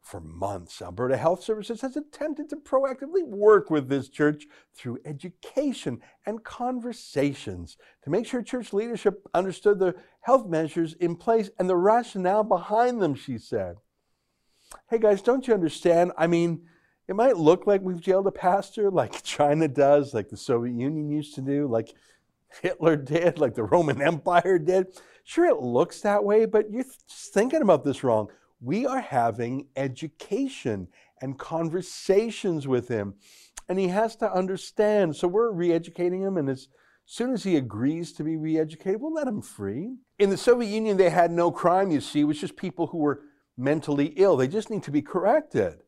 For 0.00 0.18
months, 0.18 0.80
Alberta 0.80 1.18
Health 1.18 1.44
Services 1.44 1.82
has 1.82 1.94
attempted 1.94 2.48
to 2.48 2.56
proactively 2.56 3.22
work 3.22 3.68
with 3.68 3.90
this 3.90 4.08
church 4.08 4.46
through 4.74 5.00
education 5.04 6.00
and 6.24 6.42
conversations 6.42 7.76
to 8.02 8.08
make 8.08 8.24
sure 8.24 8.40
church 8.40 8.72
leadership 8.72 9.28
understood 9.34 9.78
the 9.78 9.94
health 10.22 10.46
measures 10.46 10.94
in 10.94 11.16
place 11.16 11.50
and 11.58 11.68
the 11.68 11.76
rationale 11.76 12.44
behind 12.44 13.02
them, 13.02 13.14
she 13.14 13.36
said. 13.36 13.76
Hey 14.88 14.98
guys, 14.98 15.20
don't 15.20 15.46
you 15.46 15.52
understand? 15.52 16.12
I 16.16 16.28
mean, 16.28 16.62
it 17.12 17.14
might 17.14 17.36
look 17.36 17.66
like 17.66 17.82
we've 17.82 18.00
jailed 18.00 18.26
a 18.26 18.32
pastor 18.32 18.90
like 18.90 19.22
China 19.22 19.68
does, 19.68 20.14
like 20.14 20.30
the 20.30 20.36
Soviet 20.36 20.72
Union 20.72 21.10
used 21.10 21.34
to 21.34 21.42
do, 21.42 21.66
like 21.66 21.92
Hitler 22.62 22.96
did, 22.96 23.38
like 23.38 23.54
the 23.54 23.64
Roman 23.64 24.00
Empire 24.12 24.58
did. 24.58 24.86
Sure, 25.22 25.44
it 25.44 25.60
looks 25.60 26.00
that 26.00 26.24
way, 26.24 26.46
but 26.46 26.70
you're 26.70 26.86
thinking 27.10 27.60
about 27.60 27.84
this 27.84 28.02
wrong. 28.02 28.28
We 28.62 28.86
are 28.86 29.02
having 29.02 29.66
education 29.76 30.88
and 31.20 31.38
conversations 31.38 32.66
with 32.66 32.88
him, 32.88 33.14
and 33.68 33.78
he 33.78 33.88
has 33.88 34.16
to 34.16 34.32
understand. 34.32 35.14
So 35.14 35.28
we're 35.28 35.50
re 35.50 35.70
educating 35.70 36.22
him, 36.22 36.38
and 36.38 36.48
as 36.48 36.68
soon 37.04 37.34
as 37.34 37.44
he 37.44 37.56
agrees 37.56 38.14
to 38.14 38.24
be 38.24 38.38
re 38.38 38.58
educated, 38.58 39.02
we'll 39.02 39.12
let 39.12 39.28
him 39.28 39.42
free. 39.42 39.96
In 40.18 40.30
the 40.30 40.38
Soviet 40.38 40.70
Union, 40.70 40.96
they 40.96 41.10
had 41.10 41.30
no 41.30 41.50
crime, 41.50 41.90
you 41.90 42.00
see, 42.00 42.20
it 42.20 42.24
was 42.24 42.40
just 42.40 42.56
people 42.56 42.86
who 42.86 42.98
were 42.98 43.20
mentally 43.58 44.14
ill. 44.16 44.38
They 44.38 44.48
just 44.48 44.70
need 44.70 44.84
to 44.84 44.90
be 44.90 45.02
corrected. 45.02 45.81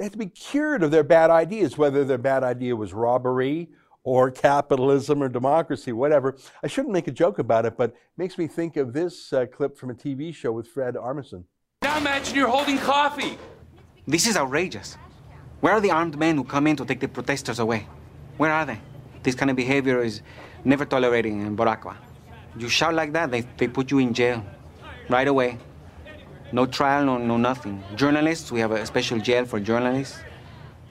They 0.00 0.04
have 0.04 0.12
to 0.12 0.18
be 0.18 0.28
cured 0.28 0.82
of 0.82 0.90
their 0.90 1.04
bad 1.04 1.28
ideas, 1.28 1.76
whether 1.76 2.06
their 2.06 2.16
bad 2.16 2.42
idea 2.42 2.74
was 2.74 2.94
robbery 2.94 3.68
or 4.02 4.30
capitalism 4.30 5.22
or 5.22 5.28
democracy, 5.28 5.92
whatever. 5.92 6.38
I 6.62 6.68
shouldn't 6.68 6.94
make 6.94 7.06
a 7.06 7.10
joke 7.10 7.38
about 7.38 7.66
it, 7.66 7.76
but 7.76 7.90
it 7.90 7.96
makes 8.16 8.38
me 8.38 8.46
think 8.46 8.78
of 8.78 8.94
this 8.94 9.30
uh, 9.34 9.44
clip 9.44 9.76
from 9.76 9.90
a 9.90 9.94
TV 9.94 10.34
show 10.34 10.52
with 10.52 10.68
Fred 10.68 10.94
Armisen. 10.94 11.44
Now 11.82 11.98
imagine 11.98 12.34
you're 12.34 12.48
holding 12.48 12.78
coffee. 12.78 13.36
This 14.06 14.26
is 14.26 14.38
outrageous. 14.38 14.96
Where 15.60 15.74
are 15.74 15.82
the 15.82 15.90
armed 15.90 16.18
men 16.18 16.38
who 16.38 16.44
come 16.44 16.66
in 16.66 16.76
to 16.76 16.86
take 16.86 17.00
the 17.00 17.08
protesters 17.08 17.58
away? 17.58 17.86
Where 18.38 18.52
are 18.52 18.64
they? 18.64 18.80
This 19.22 19.34
kind 19.34 19.50
of 19.50 19.56
behavior 19.58 20.02
is 20.02 20.22
never 20.64 20.86
tolerated 20.86 21.30
in 21.30 21.54
Boraqua. 21.54 21.94
You 22.56 22.70
shout 22.70 22.94
like 22.94 23.12
that, 23.12 23.30
they, 23.30 23.42
they 23.58 23.68
put 23.68 23.90
you 23.90 23.98
in 23.98 24.14
jail 24.14 24.42
right 25.10 25.28
away. 25.28 25.58
No 26.52 26.66
trial, 26.66 27.04
no, 27.04 27.16
no 27.16 27.36
nothing. 27.36 27.80
Journalists, 27.94 28.50
we 28.50 28.58
have 28.58 28.72
a 28.72 28.84
special 28.84 29.20
jail 29.20 29.44
for 29.44 29.60
journalists. 29.60 30.18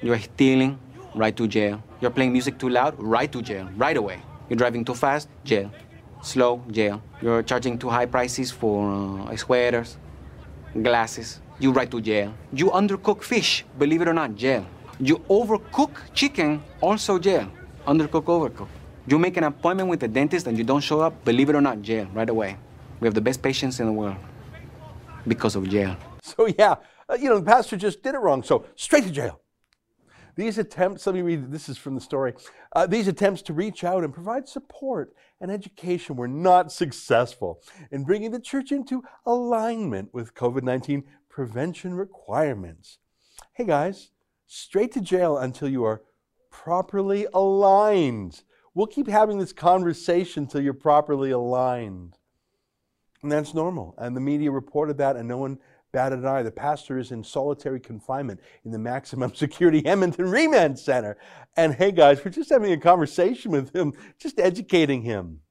You're 0.01 0.17
stealing, 0.17 0.79
right 1.13 1.35
to 1.35 1.47
jail. 1.49 1.83
You're 1.99 2.11
playing 2.11 2.31
music 2.31 2.57
too 2.57 2.69
loud, 2.69 2.95
right 2.97 3.29
to 3.29 3.41
jail, 3.41 3.67
right 3.75 3.97
away. 3.97 4.21
You're 4.47 4.55
driving 4.55 4.85
too 4.85 4.95
fast, 4.95 5.27
jail. 5.43 5.69
Slow, 6.21 6.63
jail. 6.71 7.01
You're 7.21 7.43
charging 7.43 7.77
too 7.77 7.89
high 7.89 8.05
prices 8.05 8.51
for 8.51 9.27
uh, 9.29 9.35
sweaters, 9.35 9.97
glasses, 10.81 11.41
you 11.59 11.73
right 11.73 11.91
to 11.91 11.99
jail. 11.99 12.33
You 12.53 12.71
undercook 12.71 13.21
fish, 13.21 13.65
believe 13.77 14.01
it 14.01 14.07
or 14.07 14.13
not, 14.13 14.35
jail. 14.35 14.65
You 14.97 15.17
overcook 15.29 15.91
chicken, 16.13 16.63
also 16.79 17.19
jail. 17.19 17.51
Undercook, 17.85 18.23
overcook. 18.31 18.69
You 19.07 19.19
make 19.19 19.35
an 19.35 19.43
appointment 19.43 19.89
with 19.89 19.99
the 19.99 20.07
dentist 20.07 20.47
and 20.47 20.57
you 20.57 20.63
don't 20.63 20.81
show 20.81 21.01
up, 21.01 21.25
believe 21.25 21.49
it 21.49 21.55
or 21.55 21.61
not, 21.61 21.81
jail, 21.81 22.07
right 22.13 22.29
away. 22.29 22.55
We 23.01 23.07
have 23.07 23.13
the 23.13 23.21
best 23.21 23.41
patients 23.41 23.81
in 23.81 23.87
the 23.87 23.91
world 23.91 24.15
because 25.29 25.55
of 25.55 25.69
jail. 25.69 25.95
So, 26.21 26.47
yeah, 26.47 26.75
uh, 27.07 27.15
you 27.15 27.29
know, 27.29 27.39
the 27.39 27.45
pastor 27.45 27.77
just 27.77 28.03
did 28.03 28.15
it 28.15 28.19
wrong, 28.19 28.43
so 28.43 28.65
straight 28.75 29.05
to 29.05 29.11
jail. 29.11 29.39
These 30.35 30.57
attempts, 30.57 31.05
let 31.05 31.15
me 31.15 31.21
read, 31.21 31.51
this 31.51 31.67
is 31.67 31.77
from 31.77 31.95
the 31.95 32.01
story. 32.01 32.33
Uh, 32.73 32.87
these 32.87 33.07
attempts 33.07 33.41
to 33.43 33.53
reach 33.53 33.83
out 33.83 34.03
and 34.03 34.13
provide 34.13 34.47
support 34.47 35.13
and 35.41 35.51
education 35.51 36.15
were 36.15 36.27
not 36.27 36.71
successful 36.71 37.61
in 37.91 38.03
bringing 38.03 38.31
the 38.31 38.39
church 38.39 38.71
into 38.71 39.03
alignment 39.25 40.13
with 40.13 40.35
COVID 40.35 40.63
19 40.63 41.03
prevention 41.29 41.93
requirements. 41.93 42.99
Hey 43.53 43.65
guys, 43.65 44.11
straight 44.47 44.91
to 44.93 45.01
jail 45.01 45.37
until 45.37 45.67
you 45.67 45.83
are 45.83 46.03
properly 46.51 47.27
aligned. 47.33 48.43
We'll 48.73 48.87
keep 48.87 49.07
having 49.07 49.39
this 49.39 49.53
conversation 49.53 50.43
until 50.43 50.61
you're 50.61 50.73
properly 50.73 51.31
aligned. 51.31 52.18
And 53.21 53.31
that's 53.31 53.53
normal. 53.53 53.95
And 53.97 54.15
the 54.15 54.21
media 54.21 54.51
reported 54.51 54.97
that, 54.97 55.15
and 55.15 55.27
no 55.27 55.37
one 55.37 55.59
batted 55.91 56.19
an 56.19 56.25
eye. 56.25 56.43
The 56.43 56.51
pastor 56.51 56.97
is 56.97 57.11
in 57.11 57.23
solitary 57.23 57.79
confinement 57.79 58.39
in 58.63 58.71
the 58.71 58.79
maximum 58.79 59.33
security 59.35 59.85
Edmonton 59.85 60.29
Remand 60.29 60.79
Center. 60.79 61.17
And 61.57 61.73
hey, 61.73 61.91
guys, 61.91 62.23
we're 62.23 62.31
just 62.31 62.49
having 62.49 62.71
a 62.71 62.77
conversation 62.77 63.51
with 63.51 63.75
him, 63.75 63.93
just 64.17 64.39
educating 64.39 65.01
him. 65.01 65.41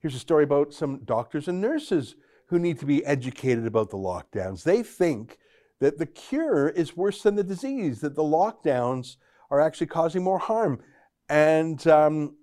Here's 0.00 0.14
a 0.14 0.20
story 0.20 0.44
about 0.44 0.74
some 0.74 0.98
doctors 1.04 1.48
and 1.48 1.60
nurses 1.60 2.16
who 2.46 2.58
need 2.58 2.78
to 2.80 2.86
be 2.86 3.04
educated 3.04 3.66
about 3.66 3.90
the 3.90 3.96
lockdowns. 3.96 4.62
They 4.62 4.82
think 4.82 5.38
that 5.80 5.98
the 5.98 6.06
cure 6.06 6.68
is 6.68 6.96
worse 6.96 7.22
than 7.22 7.34
the 7.34 7.44
disease, 7.44 8.00
that 8.00 8.14
the 8.14 8.22
lockdowns 8.22 9.16
are 9.50 9.60
actually 9.60 9.86
causing 9.86 10.22
more 10.22 10.38
harm. 10.38 10.80
And, 11.28 11.84
um, 11.86 12.36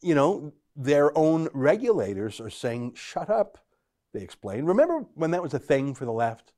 you 0.00 0.14
know, 0.14 0.52
their 0.78 1.16
own 1.18 1.48
regulators 1.52 2.40
are 2.40 2.50
saying, 2.50 2.94
shut 2.94 3.28
up 3.28 3.58
they 4.12 4.20
explain. 4.20 4.64
Remember 4.64 5.04
when 5.14 5.32
that 5.32 5.42
was 5.42 5.54
a 5.54 5.58
thing 5.58 5.94
for 5.94 6.04
the 6.04 6.12
left? 6.12 6.52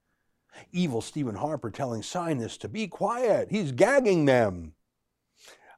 Evil 0.72 1.00
Stephen 1.00 1.36
Harper 1.36 1.70
telling 1.70 2.02
scientists 2.02 2.58
to 2.58 2.68
be 2.68 2.86
quiet. 2.86 3.48
He's 3.50 3.72
gagging 3.72 4.24
them. 4.24 4.72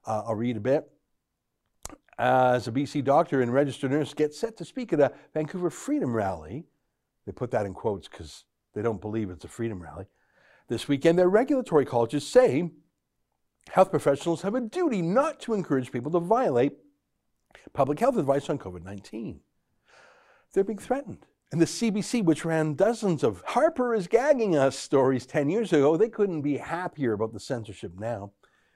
Uh, 0.06 0.22
I'll 0.26 0.34
read 0.34 0.56
a 0.56 0.60
bit. 0.60 0.90
As 2.18 2.68
a 2.68 2.72
BC 2.72 3.04
doctor 3.04 3.40
and 3.40 3.52
registered 3.52 3.90
nurse 3.90 4.12
gets 4.14 4.38
set 4.38 4.56
to 4.58 4.64
speak 4.64 4.92
at 4.92 5.00
a 5.00 5.12
Vancouver 5.34 5.70
Freedom 5.70 6.14
Rally, 6.14 6.64
they 7.26 7.32
put 7.32 7.50
that 7.52 7.66
in 7.66 7.74
quotes 7.74 8.08
because 8.08 8.44
they 8.74 8.82
don't 8.82 9.00
believe 9.00 9.30
it's 9.30 9.44
a 9.44 9.48
freedom 9.48 9.82
rally. 9.82 10.06
This 10.68 10.88
weekend, 10.88 11.18
their 11.18 11.28
regulatory 11.28 11.84
colleges 11.84 12.26
say 12.26 12.70
health 13.70 13.90
professionals 13.90 14.42
have 14.42 14.54
a 14.54 14.60
duty 14.60 15.02
not 15.02 15.40
to 15.40 15.54
encourage 15.54 15.92
people 15.92 16.10
to 16.12 16.20
violate 16.20 16.72
public 17.72 17.98
health 17.98 18.16
advice 18.16 18.48
on 18.50 18.58
COVID 18.58 18.82
19. 18.82 19.40
They're 20.52 20.64
being 20.64 20.78
threatened. 20.78 21.26
And 21.50 21.60
the 21.60 21.66
CBC, 21.66 22.24
which 22.24 22.46
ran 22.46 22.74
dozens 22.74 23.22
of 23.22 23.42
Harper 23.48 23.94
is 23.94 24.08
gagging 24.08 24.56
us 24.56 24.76
stories 24.76 25.26
10 25.26 25.50
years 25.50 25.72
ago, 25.72 25.96
they 25.96 26.08
couldn't 26.08 26.40
be 26.40 26.56
happier 26.56 27.12
about 27.12 27.34
the 27.34 27.40
censorship 27.40 27.92
now. 27.98 28.32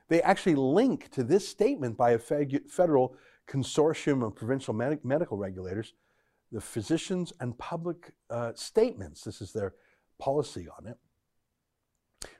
They 0.09 0.21
actually 0.23 0.57
link 0.57 1.11
to 1.13 1.25
this 1.25 1.49
statement 1.49 1.97
by 1.97 2.11
a 2.11 2.19
federal 2.19 3.17
consortium 3.49 4.25
of 4.25 4.37
provincial 4.37 4.75
med- 4.75 5.05
medical 5.05 5.39
regulators, 5.39 5.95
the 6.53 6.61
physicians 6.61 7.33
and 7.41 7.57
public 7.59 8.13
uh, 8.29 8.53
statements. 8.55 9.23
This 9.23 9.41
is 9.41 9.53
their 9.53 9.75
policy 10.19 10.69
on 10.79 10.87
it. 10.87 10.99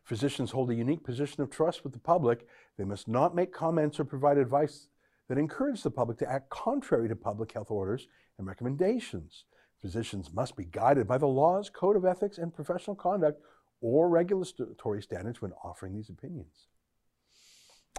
Physicians 0.05 0.51
hold 0.51 0.71
a 0.71 0.75
unique 0.75 1.03
position 1.03 1.43
of 1.43 1.51
trust 1.51 1.83
with 1.83 1.93
the 1.93 1.99
public. 1.99 2.47
They 2.77 2.85
must 2.85 3.09
not 3.09 3.35
make 3.35 3.53
comments 3.53 3.99
or 3.99 4.05
provide 4.05 4.39
advice 4.39 4.89
that 5.29 5.39
encourage 5.39 5.83
the 5.83 5.91
public 5.91 6.19
to 6.19 6.31
act 6.31 6.51
contrary 6.51 7.09
to 7.09 7.17
public 7.17 7.53
health 7.53 7.71
orders 7.71 8.07
and 8.39 8.47
recommendations. 8.47 9.45
Physicians 9.81 10.33
must 10.33 10.57
be 10.57 10.65
guided 10.65 11.07
by 11.07 11.19
the 11.19 11.27
laws, 11.27 11.71
code 11.71 11.97
of 11.97 12.05
ethics, 12.05 12.39
and 12.39 12.55
professional 12.55 12.97
conduct 12.97 13.41
or 13.81 14.09
regulatory 14.09 15.03
standards 15.03 15.43
when 15.43 15.53
offering 15.63 15.95
these 15.95 16.09
opinions. 16.09 16.67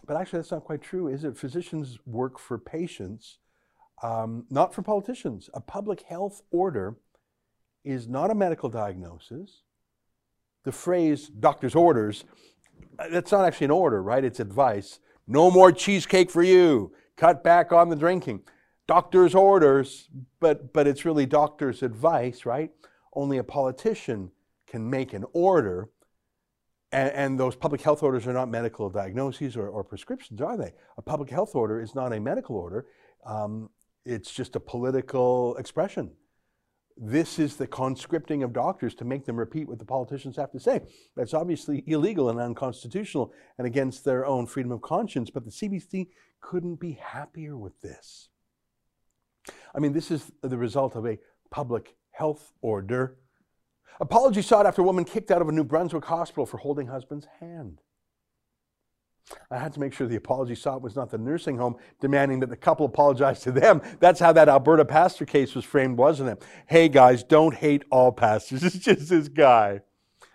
But 0.06 0.18
actually, 0.18 0.40
that's 0.40 0.52
not 0.52 0.64
quite 0.64 0.82
true, 0.82 1.08
is 1.08 1.24
it? 1.24 1.38
Physicians 1.38 2.00
work 2.06 2.40
for 2.40 2.58
patients, 2.58 3.40
um, 4.04 4.46
not 4.50 4.74
for 4.74 4.82
politicians. 4.82 5.50
A 5.54 5.62
public 5.62 6.02
health 6.04 6.42
order 6.52 6.98
is 7.84 8.08
not 8.08 8.32
a 8.32 8.36
medical 8.36 8.70
diagnosis. 8.70 9.64
The 10.64 10.72
phrase 10.72 11.28
doctor's 11.28 11.76
orders, 11.76 12.26
uh, 13.00 13.10
that's 13.10 13.32
not 13.32 13.46
actually 13.46 13.66
an 13.66 13.72
order, 13.72 14.04
right? 14.04 14.24
It's 14.24 14.40
advice. 14.40 15.00
No 15.28 15.50
more 15.50 15.72
cheesecake 15.72 16.30
for 16.30 16.44
you. 16.44 16.92
Cut 17.18 17.44
back 17.44 17.72
on 17.72 17.90
the 17.90 17.96
drinking 17.96 18.44
doctor's 18.88 19.36
orders, 19.36 20.10
but, 20.40 20.72
but 20.72 20.88
it's 20.88 21.04
really 21.04 21.26
doctor's 21.26 21.84
advice, 21.84 22.46
right? 22.46 22.72
Only 23.14 23.38
a 23.38 23.44
politician 23.44 24.32
can 24.66 24.90
make 24.90 25.14
an 25.14 25.26
order. 25.34 25.90
And, 26.92 27.12
and 27.12 27.40
those 27.40 27.56
public 27.56 27.82
health 27.82 28.02
orders 28.02 28.26
are 28.28 28.34
not 28.34 28.50
medical 28.50 28.90
diagnoses 28.90 29.58
or, 29.58 29.68
or, 29.68 29.84
prescriptions, 29.84 30.40
are 30.40 30.56
they? 30.56 30.74
A 30.98 31.02
public 31.02 31.30
health 31.30 31.54
order 31.54 31.82
is 31.82 31.94
not 31.94 32.14
a 32.14 32.20
medical 32.20 32.56
order, 32.56 32.86
um, 33.26 33.70
it's 34.06 34.32
just 34.32 34.56
a 34.56 34.60
political 34.60 35.58
expression. 35.58 36.12
This 37.00 37.38
is 37.38 37.58
the 37.58 37.68
conscripting 37.68 38.42
of 38.42 38.54
doctors 38.54 38.96
to 38.96 39.06
make 39.06 39.26
them 39.26 39.38
repeat 39.38 39.68
what 39.68 39.78
the 39.78 39.86
politicians 39.86 40.36
have 40.38 40.52
to 40.52 40.60
say. 40.60 40.82
That's 41.16 41.36
obviously 41.36 41.84
illegal 41.86 42.30
and 42.30 42.40
unconstitutional 42.40 43.34
and 43.60 43.68
against 43.68 44.04
their 44.04 44.26
own 44.26 44.48
freedom 44.48 44.72
of 44.72 44.82
conscience, 44.82 45.30
but 45.30 45.46
the 45.46 45.52
CBC 45.52 46.08
couldn't 46.42 46.78
be 46.78 46.94
happier 46.94 47.56
with 47.56 47.80
this. 47.82 48.30
I 49.76 49.80
mean, 49.80 49.94
this 49.94 50.10
is 50.10 50.32
the 50.42 50.58
result 50.58 50.96
of 50.96 51.06
a 51.06 51.20
public 51.52 51.96
health 52.12 52.52
order. 52.62 53.18
Apology 54.00 54.42
sought 54.42 54.66
after 54.66 54.82
woman 54.82 55.06
kicked 55.06 55.30
out 55.30 55.42
of 55.42 55.50
a 55.50 55.52
New 55.52 55.64
Brunswick 55.64 56.06
hospital 56.06 56.48
for 56.48 56.58
holding 56.58 56.88
husband's 56.88 57.28
hand. 57.40 57.80
I 59.52 59.58
had 59.58 59.74
to 59.74 59.80
make 59.80 59.94
sure 59.94 60.08
the 60.08 60.16
apology 60.16 60.56
sought 60.56 60.82
was 60.82 60.96
not 60.96 61.10
the 61.10 61.18
nursing 61.18 61.58
home 61.58 61.76
demanding 62.00 62.40
that 62.40 62.50
the 62.50 62.56
couple 62.56 62.86
apologize 62.86 63.42
to 63.42 63.52
them. 63.52 63.82
That's 64.00 64.20
how 64.20 64.32
that 64.34 64.50
Alberta 64.50 64.86
pastor 64.86 65.26
case 65.26 65.56
was 65.56 65.66
framed, 65.66 65.98
wasn't 65.98 66.30
it? 66.30 66.44
Hey 66.68 66.90
guys, 66.90 67.24
don't 67.24 67.56
hate 67.56 67.84
all 67.90 68.12
pastors. 68.12 68.64
It's 68.68 68.78
just 68.78 69.10
this 69.10 69.28
guy. 69.28 69.82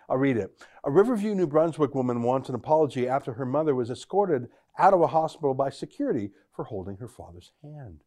I'll 0.09 0.17
read 0.17 0.37
it. 0.37 0.51
A 0.83 0.91
Riverview, 0.91 1.33
New 1.33 1.47
Brunswick 1.47 1.95
woman 1.95 2.23
wants 2.23 2.49
an 2.49 2.55
apology 2.55 3.07
after 3.07 3.33
her 3.33 3.45
mother 3.45 3.73
was 3.73 3.89
escorted 3.89 4.49
out 4.77 4.93
of 4.93 5.01
a 5.01 5.07
hospital 5.07 5.53
by 5.53 5.69
security 5.69 6.31
for 6.51 6.65
holding 6.65 6.97
her 6.97 7.07
father's 7.07 7.51
hand. 7.61 8.03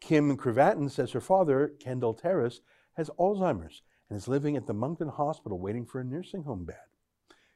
Kim 0.00 0.36
Cravatin 0.36 0.90
says 0.90 1.12
her 1.12 1.20
father, 1.20 1.72
Kendall 1.78 2.14
Terrace, 2.14 2.60
has 2.94 3.10
Alzheimer's 3.18 3.82
and 4.08 4.16
is 4.16 4.28
living 4.28 4.56
at 4.56 4.66
the 4.66 4.74
Moncton 4.74 5.08
Hospital 5.08 5.58
waiting 5.58 5.86
for 5.86 6.00
a 6.00 6.04
nursing 6.04 6.42
home 6.42 6.64
bed. 6.64 6.89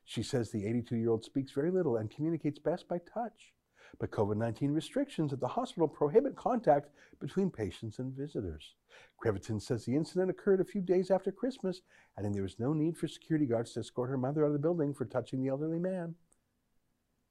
She 0.05 0.23
says 0.23 0.51
the 0.51 0.67
82 0.67 0.97
year 0.97 1.11
old 1.11 1.25
speaks 1.25 1.53
very 1.53 1.71
little 1.71 1.97
and 1.97 2.11
communicates 2.11 2.59
best 2.59 2.89
by 2.89 2.99
touch. 2.99 3.53
But 3.99 4.11
COVID 4.11 4.37
19 4.37 4.73
restrictions 4.73 5.33
at 5.33 5.41
the 5.41 5.49
hospital 5.49 5.87
prohibit 5.89 6.37
contact 6.37 6.89
between 7.21 7.51
patients 7.51 7.99
and 7.99 8.13
visitors. 8.13 8.75
Creviton 9.23 9.61
says 9.61 9.85
the 9.85 9.95
incident 9.95 10.31
occurred 10.31 10.61
a 10.61 10.65
few 10.65 10.81
days 10.81 11.11
after 11.11 11.31
Christmas, 11.31 11.81
adding 12.19 12.33
there 12.33 12.43
was 12.43 12.59
no 12.59 12.73
need 12.73 12.97
for 12.97 13.09
security 13.09 13.47
guards 13.47 13.73
to 13.73 13.81
escort 13.81 14.11
her 14.11 14.19
mother 14.19 14.45
out 14.45 14.49
of 14.49 14.53
the 14.53 14.59
building 14.59 14.93
for 14.93 15.05
touching 15.05 15.41
the 15.41 15.49
elderly 15.49 15.79
man. 15.79 16.15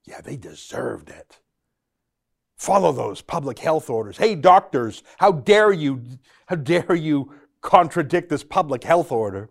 Yeah, 0.06 0.22
they 0.22 0.38
deserved 0.38 1.10
it. 1.10 1.39
Follow 2.58 2.92
those 2.92 3.22
public 3.22 3.60
health 3.60 3.89
orders. 3.89 4.18
Hey, 4.18 4.36
doctors, 4.36 5.03
how 5.18 5.32
dare 5.32 5.72
you, 5.72 6.01
how 6.48 6.56
dare 6.56 6.96
you 6.96 7.34
contradict 7.62 8.30
this 8.30 8.44
public 8.44 8.84
health 8.84 9.12
order? 9.12 9.50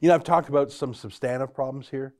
You 0.00 0.08
know, 0.08 0.14
I've 0.14 0.24
talked 0.24 0.48
about 0.48 0.72
some 0.72 0.94
substantive 0.94 1.54
problems 1.54 1.88
here. 1.88 2.14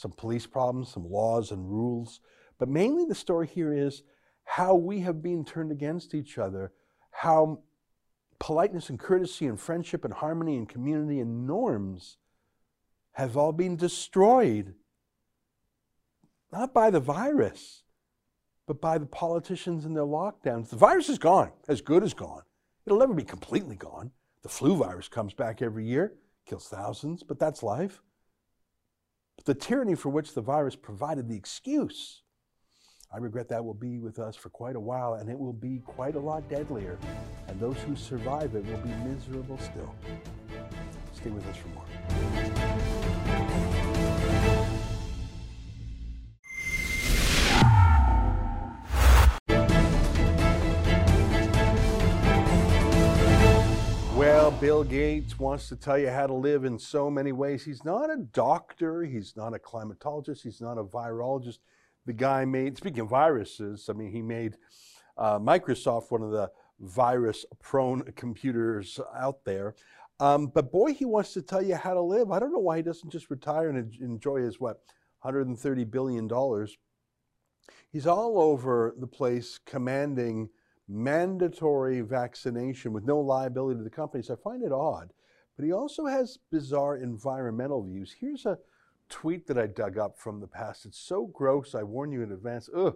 some 0.00 0.12
police 0.12 0.46
problems, 0.46 0.90
some 0.90 1.04
laws 1.04 1.50
and 1.50 1.70
rules. 1.70 2.20
But 2.58 2.70
mainly 2.70 3.04
the 3.04 3.14
story 3.14 3.46
here 3.46 3.72
is 3.72 4.02
how 4.44 4.74
we 4.74 5.00
have 5.00 5.22
been 5.22 5.44
turned 5.44 5.70
against 5.70 6.14
each 6.14 6.38
other, 6.38 6.72
how 7.10 7.60
politeness 8.38 8.88
and 8.88 8.98
courtesy 8.98 9.46
and 9.46 9.60
friendship 9.60 10.06
and 10.06 10.14
harmony 10.14 10.56
and 10.56 10.66
community 10.66 11.20
and 11.20 11.46
norms 11.46 12.16
have 13.12 13.36
all 13.36 13.52
been 13.52 13.76
destroyed. 13.76 14.74
Not 16.50 16.72
by 16.72 16.88
the 16.88 17.00
virus, 17.00 17.82
but 18.66 18.80
by 18.80 18.96
the 18.96 19.06
politicians 19.06 19.84
and 19.84 19.94
their 19.94 20.04
lockdowns. 20.04 20.70
The 20.70 20.76
virus 20.76 21.10
is 21.10 21.18
gone, 21.18 21.52
as 21.68 21.82
good 21.82 22.02
as 22.02 22.14
gone. 22.14 22.42
It'll 22.86 22.98
never 22.98 23.12
be 23.12 23.22
completely 23.22 23.76
gone. 23.76 24.12
The 24.42 24.48
flu 24.48 24.76
virus 24.76 25.08
comes 25.08 25.34
back 25.34 25.60
every 25.60 25.84
year, 25.86 26.14
kills 26.50 26.68
thousands, 26.68 27.22
but 27.22 27.38
that's 27.38 27.62
life. 27.62 28.02
But 29.36 29.46
the 29.46 29.54
tyranny 29.54 29.94
for 29.94 30.08
which 30.08 30.34
the 30.34 30.40
virus 30.40 30.74
provided 30.74 31.28
the 31.28 31.36
excuse, 31.36 32.22
I 33.12 33.18
regret 33.18 33.48
that 33.48 33.64
will 33.64 33.74
be 33.74 33.98
with 33.98 34.18
us 34.18 34.34
for 34.34 34.50
quite 34.50 34.74
a 34.74 34.80
while, 34.80 35.14
and 35.14 35.30
it 35.30 35.38
will 35.38 35.52
be 35.52 35.80
quite 35.86 36.16
a 36.16 36.20
lot 36.20 36.48
deadlier. 36.48 36.98
And 37.46 37.60
those 37.60 37.78
who 37.78 37.94
survive 37.94 38.56
it 38.56 38.66
will 38.66 38.78
be 38.78 38.90
miserable 39.08 39.58
still. 39.58 39.94
Stay 41.14 41.30
with 41.30 41.46
us 41.46 41.56
for 41.56 41.68
more. 41.68 43.69
Bill 54.60 54.84
Gates 54.84 55.38
wants 55.38 55.70
to 55.70 55.76
tell 55.76 55.98
you 55.98 56.10
how 56.10 56.26
to 56.26 56.34
live 56.34 56.66
in 56.66 56.78
so 56.78 57.10
many 57.10 57.32
ways. 57.32 57.64
He's 57.64 57.82
not 57.82 58.10
a 58.10 58.18
doctor, 58.18 59.04
he's 59.04 59.34
not 59.34 59.54
a 59.54 59.58
climatologist, 59.58 60.42
he's 60.42 60.60
not 60.60 60.76
a 60.76 60.84
virologist. 60.84 61.60
The 62.04 62.12
guy 62.12 62.44
made, 62.44 62.76
speaking 62.76 63.00
of 63.00 63.08
viruses, 63.08 63.88
I 63.88 63.94
mean, 63.94 64.12
he 64.12 64.20
made 64.20 64.58
uh, 65.16 65.38
Microsoft 65.38 66.10
one 66.10 66.22
of 66.22 66.30
the 66.30 66.50
virus 66.78 67.46
prone 67.62 68.02
computers 68.16 69.00
out 69.16 69.46
there. 69.46 69.76
Um, 70.20 70.48
but 70.48 70.70
boy, 70.70 70.92
he 70.92 71.06
wants 71.06 71.32
to 71.32 71.40
tell 71.40 71.62
you 71.62 71.76
how 71.76 71.94
to 71.94 72.02
live. 72.02 72.30
I 72.30 72.38
don't 72.38 72.52
know 72.52 72.58
why 72.58 72.76
he 72.76 72.82
doesn't 72.82 73.08
just 73.08 73.30
retire 73.30 73.70
and 73.70 73.94
enjoy 73.94 74.42
his, 74.42 74.60
what, 74.60 74.82
$130 75.24 75.90
billion. 75.90 76.28
He's 77.90 78.06
all 78.06 78.38
over 78.38 78.94
the 78.98 79.06
place 79.06 79.58
commanding 79.64 80.50
mandatory 80.90 82.00
vaccination 82.00 82.92
with 82.92 83.04
no 83.04 83.20
liability 83.20 83.78
to 83.78 83.84
the 83.84 83.90
companies. 83.90 84.30
I 84.30 84.34
find 84.34 84.62
it 84.62 84.72
odd. 84.72 85.12
But 85.56 85.64
he 85.64 85.72
also 85.72 86.06
has 86.06 86.38
bizarre 86.50 86.96
environmental 86.96 87.82
views. 87.82 88.16
Here's 88.18 88.46
a 88.46 88.58
tweet 89.08 89.46
that 89.46 89.58
I 89.58 89.66
dug 89.66 89.98
up 89.98 90.18
from 90.18 90.40
the 90.40 90.46
past. 90.46 90.86
It's 90.86 90.98
so 90.98 91.26
gross, 91.26 91.74
I 91.74 91.82
warn 91.82 92.12
you 92.12 92.22
in 92.22 92.32
advance. 92.32 92.68
Ugh, 92.74 92.94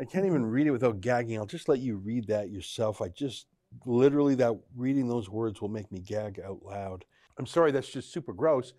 I 0.00 0.04
can't 0.04 0.26
even 0.26 0.46
read 0.46 0.66
it 0.66 0.70
without 0.70 1.00
gagging. 1.00 1.36
I'll 1.36 1.46
just 1.46 1.68
let 1.68 1.80
you 1.80 1.96
read 1.96 2.28
that 2.28 2.50
yourself. 2.50 3.02
I 3.02 3.08
just 3.08 3.46
literally 3.84 4.34
that 4.36 4.54
reading 4.76 5.08
those 5.08 5.28
words 5.28 5.60
will 5.60 5.68
make 5.68 5.90
me 5.92 6.00
gag 6.00 6.40
out 6.44 6.62
loud. 6.64 7.04
I'm 7.38 7.46
sorry, 7.46 7.72
that's 7.72 7.88
just 7.90 8.12
super 8.12 8.32
gross. 8.32 8.72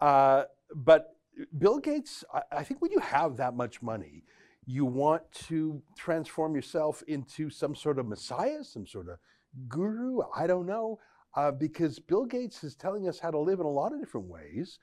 Uh, 0.00 0.44
but 0.74 1.16
Bill 1.58 1.78
Gates, 1.78 2.24
I, 2.32 2.42
I 2.52 2.64
think 2.64 2.82
when 2.82 2.92
you 2.92 3.00
have 3.00 3.36
that 3.36 3.54
much 3.54 3.82
money, 3.82 4.24
you 4.66 4.84
want 4.84 5.22
to 5.32 5.80
transform 5.96 6.54
yourself 6.56 7.02
into 7.06 7.48
some 7.48 7.74
sort 7.74 7.98
of 7.98 8.06
messiah, 8.06 8.64
some 8.64 8.86
sort 8.86 9.08
of 9.08 9.18
guru. 9.68 10.20
I 10.34 10.46
don't 10.46 10.66
know. 10.66 10.98
Uh, 11.36 11.52
because 11.52 11.98
Bill 11.98 12.24
Gates 12.24 12.64
is 12.64 12.74
telling 12.74 13.08
us 13.08 13.18
how 13.18 13.30
to 13.30 13.38
live 13.38 13.60
in 13.60 13.66
a 13.66 13.70
lot 13.70 13.92
of 13.92 14.00
different 14.00 14.26
ways. 14.26 14.78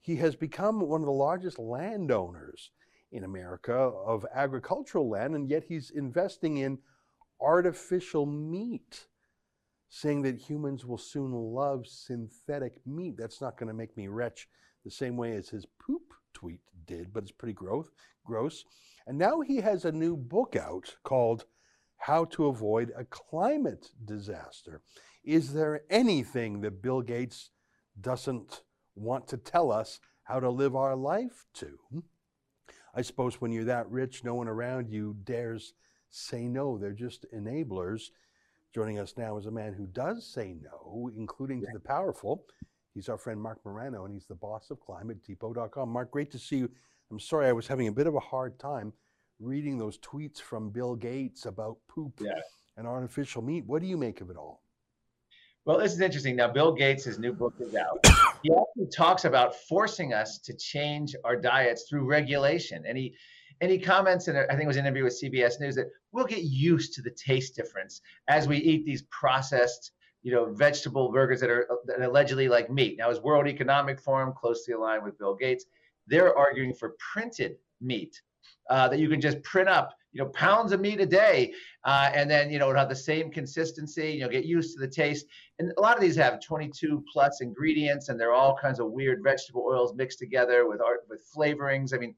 He 0.00 0.16
has 0.16 0.34
become 0.34 0.80
one 0.80 1.00
of 1.00 1.06
the 1.06 1.12
largest 1.12 1.60
landowners 1.60 2.72
in 3.12 3.22
America 3.22 3.72
of 3.72 4.26
agricultural 4.34 5.08
land, 5.08 5.36
and 5.36 5.48
yet 5.48 5.62
he's 5.68 5.90
investing 5.90 6.56
in 6.56 6.78
artificial 7.40 8.26
meat, 8.26 9.06
saying 9.88 10.22
that 10.22 10.40
humans 10.40 10.84
will 10.84 10.98
soon 10.98 11.32
love 11.32 11.86
synthetic 11.86 12.84
meat. 12.84 13.16
That's 13.16 13.40
not 13.40 13.56
going 13.56 13.68
to 13.68 13.74
make 13.74 13.96
me 13.96 14.08
retch 14.08 14.48
the 14.84 14.90
same 14.90 15.16
way 15.16 15.36
as 15.36 15.48
his 15.48 15.66
poop 15.78 16.14
tweet 16.34 16.60
did, 16.86 17.12
but 17.12 17.22
it's 17.22 17.32
pretty 17.32 17.52
gross. 17.52 17.86
gross. 18.24 18.64
And 19.06 19.18
now 19.18 19.40
he 19.40 19.56
has 19.58 19.84
a 19.84 19.92
new 19.92 20.16
book 20.16 20.56
out 20.56 20.96
called 21.02 21.44
How 21.96 22.24
to 22.26 22.46
Avoid 22.46 22.92
a 22.96 23.04
Climate 23.04 23.90
Disaster. 24.04 24.82
Is 25.24 25.52
there 25.52 25.82
anything 25.90 26.60
that 26.60 26.82
Bill 26.82 27.02
Gates 27.02 27.50
doesn't 28.00 28.62
want 28.94 29.28
to 29.28 29.36
tell 29.36 29.70
us 29.72 30.00
how 30.24 30.40
to 30.40 30.50
live 30.50 30.76
our 30.76 30.96
life 30.96 31.46
to? 31.54 31.78
Hmm? 31.90 32.00
I 32.94 33.02
suppose 33.02 33.40
when 33.40 33.52
you're 33.52 33.64
that 33.64 33.90
rich, 33.90 34.22
no 34.22 34.34
one 34.34 34.48
around 34.48 34.90
you 34.90 35.16
dares 35.24 35.74
say 36.10 36.46
no. 36.46 36.76
They're 36.76 36.92
just 36.92 37.24
enablers. 37.34 38.10
Joining 38.74 38.98
us 38.98 39.14
now 39.16 39.36
is 39.36 39.46
a 39.46 39.50
man 39.50 39.74
who 39.74 39.86
does 39.86 40.26
say 40.26 40.54
no, 40.62 41.10
including 41.16 41.60
to 41.60 41.66
the 41.72 41.80
powerful. 41.80 42.44
He's 42.94 43.08
our 43.08 43.18
friend 43.18 43.40
Marc 43.40 43.64
Morano, 43.64 44.04
and 44.04 44.12
he's 44.12 44.26
the 44.26 44.34
boss 44.34 44.70
of 44.70 44.78
ClimateDepot.com. 44.80 45.88
Mark, 45.88 46.10
great 46.10 46.30
to 46.32 46.38
see 46.38 46.56
you. 46.56 46.70
I'm 47.12 47.20
sorry 47.20 47.46
I 47.46 47.52
was 47.52 47.66
having 47.66 47.88
a 47.88 47.92
bit 47.92 48.06
of 48.06 48.14
a 48.14 48.20
hard 48.20 48.58
time 48.58 48.94
reading 49.38 49.76
those 49.76 49.98
tweets 49.98 50.40
from 50.40 50.70
Bill 50.70 50.96
Gates 50.96 51.44
about 51.44 51.76
poop 51.86 52.14
Yeah. 52.18 52.40
and 52.78 52.86
artificial 52.86 53.42
meat. 53.42 53.66
What 53.66 53.82
do 53.82 53.86
you 53.86 53.98
make 53.98 54.22
of 54.22 54.30
it 54.30 54.36
all? 54.38 54.62
Well, 55.66 55.78
this 55.78 55.92
is 55.92 56.00
interesting. 56.00 56.36
Now, 56.36 56.48
Bill 56.48 56.72
Gates' 56.72 57.04
his 57.04 57.18
new 57.18 57.34
book 57.34 57.54
is 57.60 57.74
out. 57.74 57.98
He 58.42 58.50
actually 58.50 58.88
talks 58.92 59.24
about 59.24 59.54
forcing 59.54 60.12
us 60.14 60.38
to 60.38 60.52
change 60.56 61.14
our 61.22 61.36
diets 61.36 61.84
through 61.88 62.06
regulation, 62.06 62.82
and 62.88 62.98
he 62.98 63.14
and 63.60 63.70
he 63.70 63.78
comments 63.78 64.26
in 64.26 64.34
a, 64.34 64.40
I 64.50 64.52
think 64.56 64.62
it 64.62 64.66
was 64.66 64.76
an 64.78 64.84
interview 64.86 65.04
with 65.04 65.20
CBS 65.22 65.60
News 65.60 65.76
that 65.76 65.86
we'll 66.10 66.24
get 66.26 66.42
used 66.42 66.94
to 66.94 67.02
the 67.02 67.12
taste 67.12 67.54
difference 67.54 68.00
as 68.26 68.48
we 68.48 68.56
eat 68.56 68.84
these 68.84 69.02
processed, 69.10 69.92
you 70.22 70.32
know, 70.32 70.52
vegetable 70.54 71.12
burgers 71.12 71.40
that 71.40 71.50
are 71.50 71.68
that 71.86 72.00
allegedly 72.00 72.48
like 72.48 72.68
meat. 72.68 72.96
Now, 72.98 73.10
as 73.10 73.20
World 73.20 73.46
Economic 73.46 74.00
Forum, 74.00 74.32
closely 74.36 74.74
aligned 74.74 75.04
with 75.04 75.16
Bill 75.18 75.36
Gates, 75.36 75.66
they're 76.12 76.36
arguing 76.36 76.74
for 76.74 76.94
printed 77.12 77.56
meat 77.80 78.20
uh, 78.68 78.86
that 78.86 78.98
you 78.98 79.08
can 79.08 79.20
just 79.20 79.42
print 79.42 79.68
up, 79.68 79.94
you 80.12 80.22
know, 80.22 80.28
pounds 80.30 80.72
of 80.72 80.80
meat 80.80 81.00
a 81.00 81.06
day, 81.06 81.54
uh, 81.84 82.10
and 82.14 82.30
then 82.30 82.50
you 82.50 82.58
know 82.58 82.68
it'll 82.68 82.78
have 82.78 82.90
the 82.90 82.94
same 82.94 83.30
consistency. 83.30 84.12
You 84.12 84.20
know, 84.20 84.28
get 84.28 84.44
used 84.44 84.74
to 84.74 84.80
the 84.80 84.92
taste. 84.92 85.24
And 85.58 85.72
a 85.78 85.80
lot 85.80 85.96
of 85.96 86.02
these 86.02 86.14
have 86.16 86.38
22 86.40 87.02
plus 87.10 87.40
ingredients, 87.40 88.10
and 88.10 88.20
they're 88.20 88.34
all 88.34 88.54
kinds 88.54 88.78
of 88.78 88.90
weird 88.90 89.22
vegetable 89.24 89.64
oils 89.66 89.94
mixed 89.94 90.18
together 90.18 90.68
with 90.68 90.82
art 90.82 91.00
with 91.08 91.26
flavorings. 91.34 91.94
I 91.94 91.98
mean. 91.98 92.14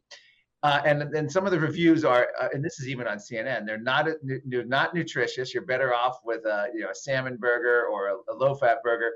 Uh, 0.65 0.81
and 0.87 1.13
then 1.13 1.29
some 1.29 1.45
of 1.45 1.53
the 1.53 1.61
reviews 1.61 2.07
are, 2.07 2.29
uh, 2.41 2.49
and 2.55 2.65
this 2.65 2.81
is 2.81 2.89
even 2.89 3.07
on 3.07 3.19
CNN. 3.19 3.67
They're 3.67 3.77
not 3.77 4.09
they're 4.47 4.65
not 4.65 4.95
nutritious. 4.95 5.53
You're 5.53 5.67
better 5.67 5.93
off 5.95 6.21
with 6.25 6.47
a 6.47 6.69
you 6.73 6.81
know 6.81 6.89
a 6.89 6.95
salmon 6.95 7.37
burger 7.37 7.85
or 7.93 8.09
a, 8.09 8.33
a 8.33 8.35
low 8.35 8.55
fat 8.55 8.79
burger, 8.83 9.13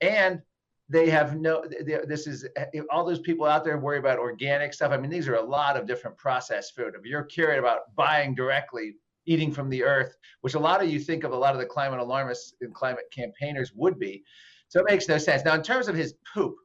and 0.00 0.40
they 0.88 1.08
have 1.08 1.36
no 1.36 1.64
this 2.06 2.26
is 2.26 2.46
all 2.90 3.04
those 3.04 3.20
people 3.20 3.46
out 3.46 3.64
there 3.64 3.78
worry 3.78 3.98
about 3.98 4.18
organic 4.18 4.74
stuff. 4.74 4.92
I 4.92 4.96
mean 4.96 5.10
these 5.10 5.28
are 5.28 5.36
a 5.36 5.42
lot 5.42 5.76
of 5.76 5.86
different 5.86 6.16
processed 6.18 6.74
food. 6.74 6.94
If 6.98 7.06
you're 7.06 7.24
curious 7.24 7.58
about 7.58 7.94
buying 7.94 8.34
directly 8.34 8.96
eating 9.26 9.52
from 9.52 9.70
the 9.70 9.84
earth 9.84 10.16
which 10.40 10.54
a 10.54 10.58
lot 10.58 10.82
of 10.82 10.90
you 10.90 10.98
think 10.98 11.24
of 11.24 11.32
a 11.32 11.36
lot 11.36 11.54
of 11.54 11.60
the 11.60 11.66
climate 11.66 12.00
alarmists 12.00 12.54
and 12.60 12.74
climate 12.74 13.04
campaigners 13.14 13.72
would 13.74 13.98
be. 13.98 14.24
So 14.68 14.80
it 14.80 14.86
makes 14.88 15.08
no 15.08 15.18
sense. 15.18 15.44
Now 15.44 15.54
in 15.54 15.62
terms 15.62 15.88
of 15.88 15.94
his 15.94 16.14
poop 16.34 16.56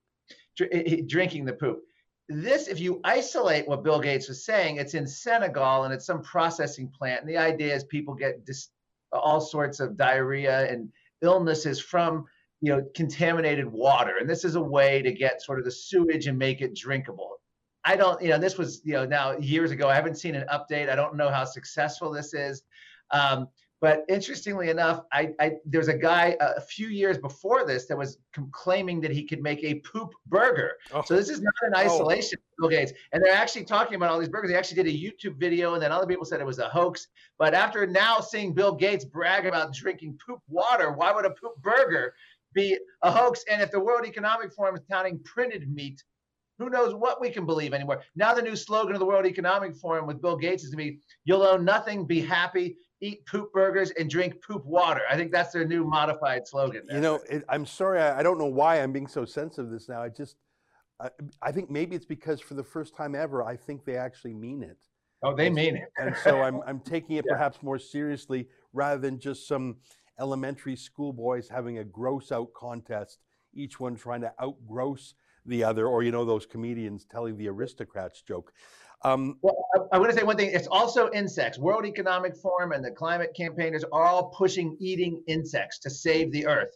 dr- 0.55 0.71
eh, 0.71 0.83
eh, 0.85 1.01
drinking 1.07 1.45
the 1.45 1.53
poop 1.53 1.83
this 2.29 2.67
if 2.67 2.79
you 2.79 2.99
isolate 3.03 3.67
what 3.67 3.83
bill 3.83 3.99
gates 3.99 4.27
was 4.27 4.43
saying 4.43 4.75
it's 4.75 4.93
in 4.95 5.07
senegal 5.07 5.83
and 5.83 5.93
it's 5.93 6.05
some 6.05 6.21
processing 6.21 6.89
plant. 6.89 7.21
And 7.21 7.29
the 7.29 7.37
idea 7.37 7.73
is 7.73 7.83
people 7.85 8.13
get 8.13 8.45
dis- 8.45 8.69
all 9.13 9.39
sorts 9.39 9.79
of 9.79 9.95
diarrhea 9.95 10.69
and 10.69 10.89
illnesses 11.21 11.79
from 11.79 12.25
you 12.61 12.71
know 12.71 12.83
contaminated 12.95 13.65
water 13.65 14.15
and 14.19 14.29
this 14.29 14.43
is 14.43 14.55
a 14.55 14.61
way 14.61 15.01
to 15.01 15.11
get 15.11 15.41
sort 15.41 15.59
of 15.59 15.65
the 15.65 15.71
sewage 15.71 16.27
and 16.27 16.37
make 16.37 16.61
it 16.61 16.75
drinkable 16.75 17.37
i 17.85 17.95
don't 17.95 18.21
you 18.21 18.29
know 18.29 18.37
this 18.37 18.57
was 18.57 18.81
you 18.83 18.93
know 18.93 19.05
now 19.05 19.37
years 19.37 19.71
ago 19.71 19.87
i 19.87 19.95
haven't 19.95 20.15
seen 20.15 20.35
an 20.35 20.45
update 20.51 20.89
i 20.89 20.95
don't 20.95 21.15
know 21.15 21.29
how 21.29 21.45
successful 21.45 22.11
this 22.11 22.33
is 22.33 22.63
um, 23.11 23.47
but 23.79 24.03
interestingly 24.09 24.69
enough 24.69 25.01
I, 25.13 25.29
I 25.39 25.51
there's 25.65 25.87
a 25.87 25.97
guy 25.97 26.35
a, 26.39 26.53
a 26.57 26.61
few 26.61 26.87
years 26.87 27.17
before 27.17 27.65
this 27.65 27.85
that 27.85 27.97
was 27.97 28.17
claiming 28.51 29.01
that 29.01 29.11
he 29.11 29.23
could 29.23 29.41
make 29.41 29.63
a 29.63 29.75
poop 29.75 30.11
burger 30.25 30.73
Oh. 30.93 31.03
so 31.05 31.15
this 31.15 31.29
is 31.29 31.41
not 31.41 31.53
an 31.61 31.75
isolation 31.75 32.39
Bill 32.57 32.69
Gates. 32.69 32.93
And 33.11 33.23
they're 33.23 33.33
actually 33.33 33.65
talking 33.65 33.95
about 33.95 34.09
all 34.09 34.19
these 34.19 34.29
burgers. 34.29 34.49
They 34.49 34.57
actually 34.57 34.81
did 34.83 34.93
a 34.93 34.97
YouTube 34.97 35.39
video, 35.39 35.73
and 35.73 35.81
then 35.81 35.91
other 35.91 36.07
people 36.07 36.25
said 36.25 36.39
it 36.39 36.45
was 36.45 36.59
a 36.59 36.69
hoax. 36.69 37.07
But 37.37 37.53
after 37.53 37.85
now 37.85 38.19
seeing 38.19 38.53
Bill 38.53 38.73
Gates 38.73 39.05
brag 39.05 39.45
about 39.45 39.73
drinking 39.73 40.17
poop 40.25 40.39
water, 40.47 40.91
why 40.91 41.11
would 41.11 41.25
a 41.25 41.31
poop 41.31 41.55
burger 41.61 42.15
be 42.53 42.77
a 43.03 43.11
hoax? 43.11 43.43
And 43.49 43.61
if 43.61 43.71
the 43.71 43.79
World 43.79 44.05
Economic 44.05 44.53
Forum 44.53 44.75
is 44.75 44.81
counting 44.89 45.19
printed 45.23 45.71
meat, 45.73 46.03
who 46.59 46.69
knows 46.69 46.93
what 46.93 47.21
we 47.21 47.29
can 47.29 47.45
believe 47.45 47.73
anymore? 47.73 48.01
Now 48.15 48.33
the 48.33 48.41
new 48.41 48.55
slogan 48.55 48.93
of 48.95 48.99
the 48.99 49.05
World 49.05 49.25
Economic 49.25 49.75
Forum 49.75 50.07
with 50.07 50.21
Bill 50.21 50.35
Gates 50.35 50.63
is 50.63 50.71
to 50.71 50.77
be 50.77 50.99
"You'll 51.25 51.43
own 51.43 51.63
nothing, 51.63 52.05
be 52.05 52.19
happy, 52.19 52.77
eat 52.99 53.25
poop 53.27 53.51
burgers, 53.53 53.91
and 53.91 54.09
drink 54.09 54.41
poop 54.41 54.65
water." 54.65 55.01
I 55.09 55.15
think 55.15 55.31
that's 55.31 55.53
their 55.53 55.65
new 55.65 55.85
modified 55.85 56.47
slogan. 56.47 56.81
You 56.89 56.99
know, 56.99 57.19
it, 57.29 57.43
I'm 57.47 57.65
sorry, 57.65 58.01
I, 58.01 58.19
I 58.19 58.23
don't 58.23 58.39
know 58.39 58.45
why 58.45 58.81
I'm 58.81 58.91
being 58.91 59.07
so 59.07 59.23
sensitive 59.23 59.67
to 59.67 59.71
this 59.71 59.87
now. 59.87 60.01
I 60.01 60.09
just, 60.09 60.35
I, 60.99 61.09
I 61.43 61.51
think 61.51 61.69
maybe 61.69 61.95
it's 61.95 62.05
because 62.05 62.41
for 62.41 62.55
the 62.55 62.63
first 62.63 62.95
time 62.95 63.13
ever, 63.13 63.43
I 63.43 63.55
think 63.55 63.85
they 63.85 63.97
actually 63.97 64.33
mean 64.33 64.63
it. 64.63 64.77
Oh, 65.23 65.35
they 65.35 65.49
mean 65.49 65.75
it. 65.75 65.89
And 65.97 66.15
so 66.23 66.41
I'm, 66.41 66.61
I'm 66.67 66.79
taking 66.79 67.17
it 67.17 67.25
Yeah. 67.27 67.33
perhaps 67.33 67.61
more 67.61 67.79
seriously 67.79 68.47
rather 68.73 68.99
than 68.99 69.19
just 69.19 69.47
some 69.47 69.77
elementary 70.19 70.75
school 70.75 71.13
boys 71.13 71.47
having 71.49 71.77
a 71.77 71.83
gross 71.83 72.31
out 72.31 72.53
contest, 72.53 73.19
each 73.53 73.79
one 73.79 73.95
trying 73.95 74.21
to 74.21 74.33
outgross 74.41 75.13
the 75.45 75.63
other, 75.63 75.87
or, 75.87 76.03
you 76.03 76.11
know, 76.11 76.25
those 76.25 76.45
comedians 76.45 77.05
telling 77.05 77.37
the 77.37 77.47
aristocrats 77.47 78.21
joke. 78.21 78.51
Um, 79.03 79.37
Well, 79.41 79.55
I, 79.75 79.95
I 79.95 79.99
want 79.99 80.11
to 80.11 80.17
say 80.17 80.23
one 80.23 80.37
thing. 80.37 80.49
It's 80.51 80.67
also 80.67 81.09
insects. 81.11 81.59
World 81.59 81.85
Economic 81.85 82.35
Forum 82.35 82.71
and 82.71 82.83
the 82.83 82.91
climate 82.91 83.33
campaigners 83.35 83.83
are 83.91 84.05
all 84.05 84.29
pushing 84.29 84.75
eating 84.79 85.23
insects 85.27 85.79
to 85.79 85.89
save 85.89 86.31
the 86.31 86.47
earth. 86.47 86.75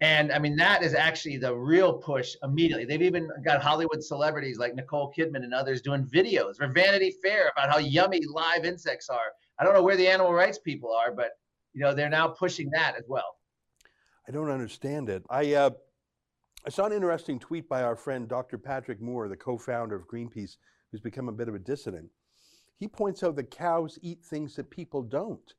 And 0.00 0.32
I 0.32 0.38
mean, 0.38 0.56
that 0.56 0.82
is 0.82 0.94
actually 0.94 1.38
the 1.38 1.54
real 1.54 1.92
push 1.92 2.36
immediately. 2.44 2.84
They've 2.84 3.02
even 3.02 3.28
got 3.44 3.60
Hollywood 3.60 4.02
celebrities 4.02 4.56
like 4.56 4.74
Nicole 4.74 5.12
Kidman 5.16 5.42
and 5.42 5.52
others 5.52 5.82
doing 5.82 6.04
videos 6.06 6.56
for 6.56 6.68
Vanity 6.68 7.14
Fair 7.22 7.50
about 7.56 7.70
how 7.70 7.78
yummy 7.78 8.22
live 8.32 8.64
insects 8.64 9.08
are. 9.08 9.32
I 9.58 9.64
don't 9.64 9.74
know 9.74 9.82
where 9.82 9.96
the 9.96 10.06
animal 10.06 10.32
rights 10.32 10.58
people 10.58 10.92
are, 10.92 11.12
but 11.12 11.30
you 11.78 11.84
know 11.84 11.94
they're 11.94 12.10
now 12.10 12.26
pushing 12.26 12.68
that 12.70 12.96
as 12.98 13.04
well. 13.06 13.36
I 14.26 14.32
don't 14.32 14.50
understand 14.50 15.08
it. 15.08 15.22
I, 15.30 15.54
uh, 15.54 15.70
I 16.66 16.70
saw 16.70 16.86
an 16.86 16.92
interesting 16.92 17.38
tweet 17.38 17.68
by 17.68 17.84
our 17.84 17.94
friend 17.94 18.26
Dr. 18.28 18.58
Patrick 18.58 19.00
Moore, 19.00 19.28
the 19.28 19.36
co 19.36 19.56
founder 19.56 19.94
of 19.94 20.08
Greenpeace, 20.08 20.56
who's 20.90 21.00
become 21.00 21.28
a 21.28 21.32
bit 21.32 21.48
of 21.48 21.54
a 21.54 21.58
dissident. 21.60 22.10
He 22.78 22.88
points 22.88 23.22
out 23.22 23.36
that 23.36 23.52
cows 23.52 23.96
eat 24.02 24.24
things 24.24 24.56
that 24.56 24.70
people 24.70 25.02
don't. 25.02 25.54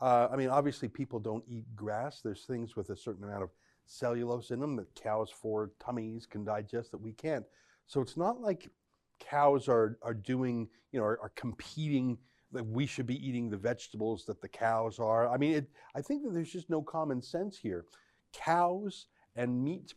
Uh, 0.00 0.28
I 0.30 0.36
mean, 0.36 0.48
obviously, 0.48 0.86
people 0.86 1.18
don't 1.18 1.44
eat 1.48 1.64
grass. 1.74 2.20
There's 2.22 2.44
things 2.44 2.76
with 2.76 2.90
a 2.90 2.96
certain 2.96 3.24
amount 3.24 3.42
of 3.42 3.50
cellulose 3.86 4.52
in 4.52 4.60
them 4.60 4.76
that 4.76 4.94
cows' 4.94 5.30
four 5.30 5.72
tummies 5.84 6.24
can 6.24 6.44
digest 6.44 6.92
that 6.92 7.00
we 7.00 7.12
can't. 7.12 7.44
So 7.88 8.00
it's 8.00 8.16
not 8.16 8.40
like 8.40 8.70
cows 9.18 9.68
are, 9.68 9.98
are 10.02 10.14
doing, 10.14 10.68
you 10.92 11.00
know, 11.00 11.04
are, 11.04 11.18
are 11.20 11.32
competing 11.34 12.16
that 12.54 12.66
we 12.66 12.86
should 12.86 13.06
be 13.06 13.26
eating 13.26 13.50
the 13.50 13.56
vegetables 13.56 14.24
that 14.24 14.40
the 14.40 14.48
cows 14.48 14.98
are. 14.98 15.28
I 15.28 15.36
mean, 15.36 15.54
it, 15.54 15.70
I 15.94 16.00
think 16.00 16.24
that 16.24 16.32
there's 16.32 16.52
just 16.52 16.70
no 16.70 16.82
common 16.82 17.20
sense 17.20 17.58
here. 17.58 17.84
Cows 18.32 19.06
and 19.36 19.62
meat 19.62 19.94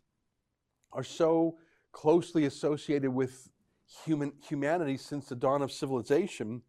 are 0.91 1.03
so 1.03 1.57
closely 1.91 2.45
associated 2.45 3.11
with 3.11 3.49
human 4.05 4.33
humanity 4.47 4.97
since 4.97 5.27
the 5.27 5.35
dawn 5.35 5.61
of 5.61 5.71
civilization. 5.71 6.61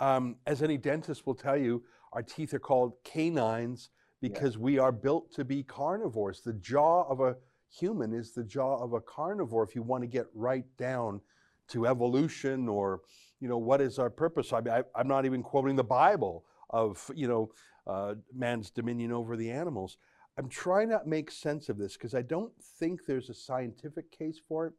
Um, 0.00 0.36
as 0.46 0.62
any 0.62 0.76
dentist 0.76 1.26
will 1.26 1.34
tell 1.34 1.56
you, 1.56 1.84
our 2.12 2.22
teeth 2.22 2.52
are 2.54 2.58
called 2.58 2.94
canines 3.04 3.90
because 4.20 4.58
we 4.58 4.78
are 4.78 4.92
built 4.92 5.32
to 5.34 5.44
be 5.44 5.62
carnivores. 5.62 6.40
The 6.40 6.54
jaw 6.54 7.04
of 7.08 7.20
a 7.20 7.36
human 7.70 8.12
is 8.12 8.32
the 8.32 8.44
jaw 8.44 8.82
of 8.82 8.92
a 8.92 9.00
carnivore. 9.00 9.64
If 9.64 9.74
you 9.74 9.82
want 9.82 10.02
to 10.02 10.08
get 10.08 10.26
right 10.34 10.64
down 10.76 11.20
to 11.68 11.86
evolution 11.86 12.68
or 12.68 13.00
you 13.40 13.48
know 13.48 13.58
what 13.58 13.80
is 13.80 13.98
our 13.98 14.10
purpose, 14.10 14.52
I 14.52 14.60
mean, 14.60 14.74
I, 14.74 14.82
I'm 14.94 15.08
not 15.08 15.24
even 15.26 15.42
quoting 15.42 15.76
the 15.76 15.84
Bible 15.84 16.44
of 16.70 17.10
you 17.14 17.28
know 17.28 17.50
uh, 17.86 18.14
man's 18.34 18.70
dominion 18.70 19.12
over 19.12 19.36
the 19.36 19.50
animals. 19.50 19.98
I'm 20.36 20.48
trying 20.48 20.88
to 20.88 21.00
make 21.06 21.30
sense 21.30 21.68
of 21.68 21.78
this 21.78 21.94
because 21.94 22.14
I 22.14 22.22
don't 22.22 22.52
think 22.80 23.06
there's 23.06 23.30
a 23.30 23.34
scientific 23.34 24.10
case 24.10 24.40
for 24.48 24.66
it. 24.66 24.72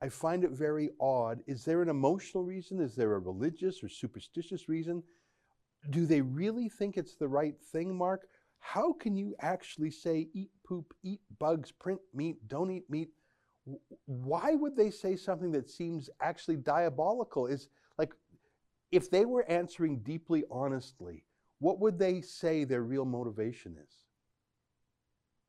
I 0.00 0.08
find 0.08 0.44
it 0.44 0.50
very 0.50 0.90
odd. 1.00 1.40
Is 1.46 1.64
there 1.64 1.82
an 1.82 1.88
emotional 1.88 2.44
reason? 2.44 2.80
Is 2.80 2.94
there 2.94 3.14
a 3.14 3.18
religious 3.18 3.82
or 3.82 3.88
superstitious 3.88 4.68
reason? 4.68 5.02
Do 5.90 6.06
they 6.06 6.20
really 6.20 6.68
think 6.68 6.96
it's 6.96 7.16
the 7.16 7.28
right 7.28 7.54
thing, 7.72 7.96
Marc? 7.96 8.26
How 8.60 8.92
can 8.92 9.16
you 9.16 9.34
actually 9.40 9.90
say 9.90 10.28
eat 10.34 10.50
poop, 10.66 10.92
eat 11.02 11.20
bugs, 11.38 11.72
print 11.72 12.00
meat, 12.12 12.36
don't 12.46 12.70
eat 12.70 12.84
meat? 12.90 13.08
Why 14.06 14.54
would 14.54 14.76
they 14.76 14.90
say 14.90 15.16
something 15.16 15.50
that 15.52 15.68
seems 15.68 16.08
actually 16.20 16.56
diabolical? 16.56 17.46
Is 17.46 17.68
like 17.98 18.12
if 18.92 19.10
they 19.10 19.24
were 19.24 19.48
answering 19.50 19.98
deeply 19.98 20.44
honestly, 20.50 21.24
what 21.58 21.80
would 21.80 21.98
they 21.98 22.20
say 22.20 22.64
their 22.64 22.82
real 22.82 23.04
motivation 23.04 23.76
is? 23.82 24.06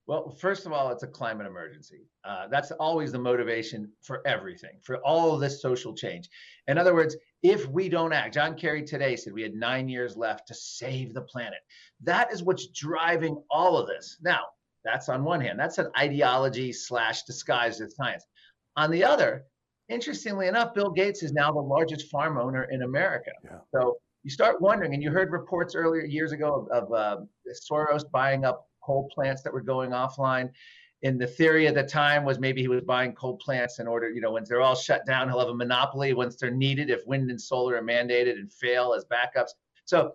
Well, 0.07 0.29
first 0.29 0.65
of 0.65 0.71
all, 0.71 0.89
it's 0.89 1.03
a 1.03 1.07
climate 1.07 1.47
emergency. 1.47 2.07
Uh, 2.23 2.47
that's 2.47 2.71
always 2.71 3.11
the 3.11 3.19
motivation 3.19 3.91
for 4.01 4.25
everything, 4.25 4.79
for 4.81 4.97
all 4.99 5.33
of 5.33 5.41
this 5.41 5.61
social 5.61 5.93
change. 5.93 6.29
In 6.67 6.77
other 6.77 6.93
words, 6.93 7.17
if 7.43 7.67
we 7.67 7.89
don't 7.89 8.13
act, 8.13 8.33
John 8.33 8.55
Kerry 8.55 8.83
today 8.83 9.17
said 9.17 9.33
we 9.33 9.41
had 9.41 9.53
nine 9.53 9.89
years 9.89 10.15
left 10.15 10.47
to 10.47 10.53
save 10.53 11.13
the 11.13 11.21
planet. 11.21 11.59
That 12.01 12.31
is 12.31 12.41
what's 12.41 12.67
driving 12.67 13.43
all 13.51 13.77
of 13.77 13.87
this. 13.87 14.17
Now, 14.21 14.45
that's 14.87 15.09
on 15.09 15.23
one 15.23 15.41
hand, 15.41 15.59
that's 15.59 15.77
an 15.77 15.89
ideology 15.97 16.71
slash 16.71 17.23
disguised 17.23 17.81
as 17.81 17.95
science. 17.95 18.25
On 18.75 18.89
the 18.89 19.03
other, 19.03 19.43
interestingly 19.89 20.47
enough, 20.47 20.73
Bill 20.73 20.91
Gates 20.91 21.23
is 21.23 21.33
now 21.33 21.51
the 21.51 21.59
largest 21.59 22.09
farm 22.09 22.37
owner 22.37 22.63
in 22.65 22.83
America. 22.83 23.31
Yeah. 23.43 23.59
So 23.73 23.97
you 24.23 24.31
start 24.31 24.61
wondering, 24.61 24.93
and 24.93 25.01
you 25.03 25.11
heard 25.11 25.31
reports 25.31 25.75
earlier 25.75 26.05
years 26.05 26.31
ago 26.31 26.67
of, 26.71 26.83
of 26.83 26.93
uh, 26.93 27.17
Soros 27.69 28.03
buying 28.11 28.45
up 28.45 28.67
coal 28.83 29.09
plants 29.13 29.41
that 29.43 29.53
were 29.53 29.61
going 29.61 29.91
offline. 29.91 30.49
And 31.03 31.21
the 31.21 31.27
theory 31.27 31.67
at 31.67 31.75
the 31.75 31.83
time 31.83 32.25
was 32.25 32.39
maybe 32.39 32.61
he 32.61 32.67
was 32.67 32.81
buying 32.81 33.13
coal 33.13 33.37
plants 33.37 33.79
in 33.79 33.87
order, 33.87 34.09
you 34.09 34.19
know, 34.19 34.31
once 34.31 34.49
they're 34.49 34.61
all 34.61 34.75
shut 34.75 35.05
down, 35.05 35.29
he'll 35.29 35.39
have 35.39 35.49
a 35.49 35.55
monopoly 35.55 36.13
once 36.13 36.37
they're 36.37 36.49
needed 36.49 36.89
if 36.89 37.05
wind 37.05 37.29
and 37.29 37.39
solar 37.39 37.75
are 37.75 37.83
mandated 37.83 38.33
and 38.39 38.51
fail 38.51 38.95
as 38.95 39.05
backups. 39.05 39.51
So 39.85 40.13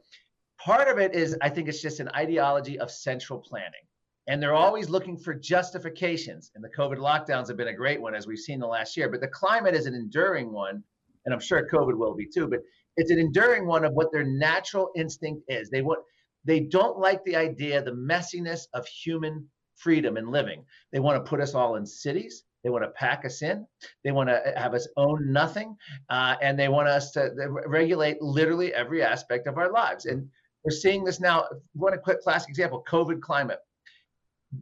part 0.58 0.88
of 0.88 0.98
it 0.98 1.14
is, 1.14 1.37
I 1.40 1.48
think 1.48 1.68
it's 1.68 1.80
just 1.80 2.00
an 2.00 2.08
ideology 2.16 2.78
of 2.80 2.90
central 2.90 3.38
planning. 3.38 3.87
And 4.28 4.40
they're 4.40 4.54
always 4.54 4.88
looking 4.88 5.16
for 5.16 5.35
justifications. 5.35 6.52
And 6.54 6.62
the 6.62 6.70
COVID 6.70 6.98
lockdowns 6.98 7.48
have 7.48 7.56
been 7.56 7.68
a 7.68 7.74
great 7.74 8.00
one, 8.00 8.14
as 8.14 8.26
we've 8.26 8.38
seen 8.38 8.61
the 8.61 8.66
last 8.66 8.96
year. 8.96 9.08
But 9.08 9.20
the 9.20 9.28
climate 9.28 9.74
is 9.74 9.87
an 9.87 9.94
enduring 9.94 10.52
one. 10.52 10.82
And 11.24 11.35
I'm 11.35 11.40
sure 11.40 11.68
COVID 11.68 11.96
will 11.96 12.14
be 12.14 12.26
too. 12.26 12.46
But 12.46 12.61
it's 12.96 13.11
an 13.11 13.18
enduring 13.18 13.66
one 13.66 13.85
of 13.85 13.94
what 13.94 14.12
their 14.12 14.24
natural 14.24 14.90
instinct 14.96 15.42
is. 15.48 15.70
They 15.70 15.82
want, 15.82 16.00
they 16.44 16.61
don't 16.61 16.98
like 16.98 17.24
the 17.24 17.37
idea, 17.37 17.82
the 17.82 17.92
messiness 17.92 18.66
of 18.74 18.87
human 18.87 19.48
freedom 19.76 20.16
and 20.16 20.30
living. 20.30 20.64
They 20.92 21.00
want 21.00 21.24
to 21.24 21.28
put 21.28 21.40
us 21.40 21.54
all 21.54 21.76
in 21.76 21.87
cities. 21.87 22.44
They 22.62 22.70
want 22.70 22.85
to 22.85 22.90
pack 22.90 23.24
us 23.24 23.42
in. 23.42 23.66
They 24.04 24.12
want 24.12 24.28
to 24.28 24.52
have 24.56 24.74
us 24.74 24.87
own 24.96 25.32
nothing. 25.32 25.76
Uh, 26.11 26.37
and 26.40 26.58
they 26.58 26.68
want 26.68 26.88
us 26.88 27.11
to 27.12 27.30
regulate 27.66 28.22
literally 28.22 28.72
every 28.72 29.02
aspect 29.02 29.48
of 29.48 29.58
our 29.58 29.72
lives. 29.72 30.06
And 30.06 30.28
we're 30.64 30.70
seeing 30.70 31.02
this 31.02 31.18
now. 31.18 31.46
One 31.72 31.98
quick 32.04 32.20
classic 32.20 32.50
example 32.50 32.85
COVID 32.88 33.20
climate. 33.20 33.58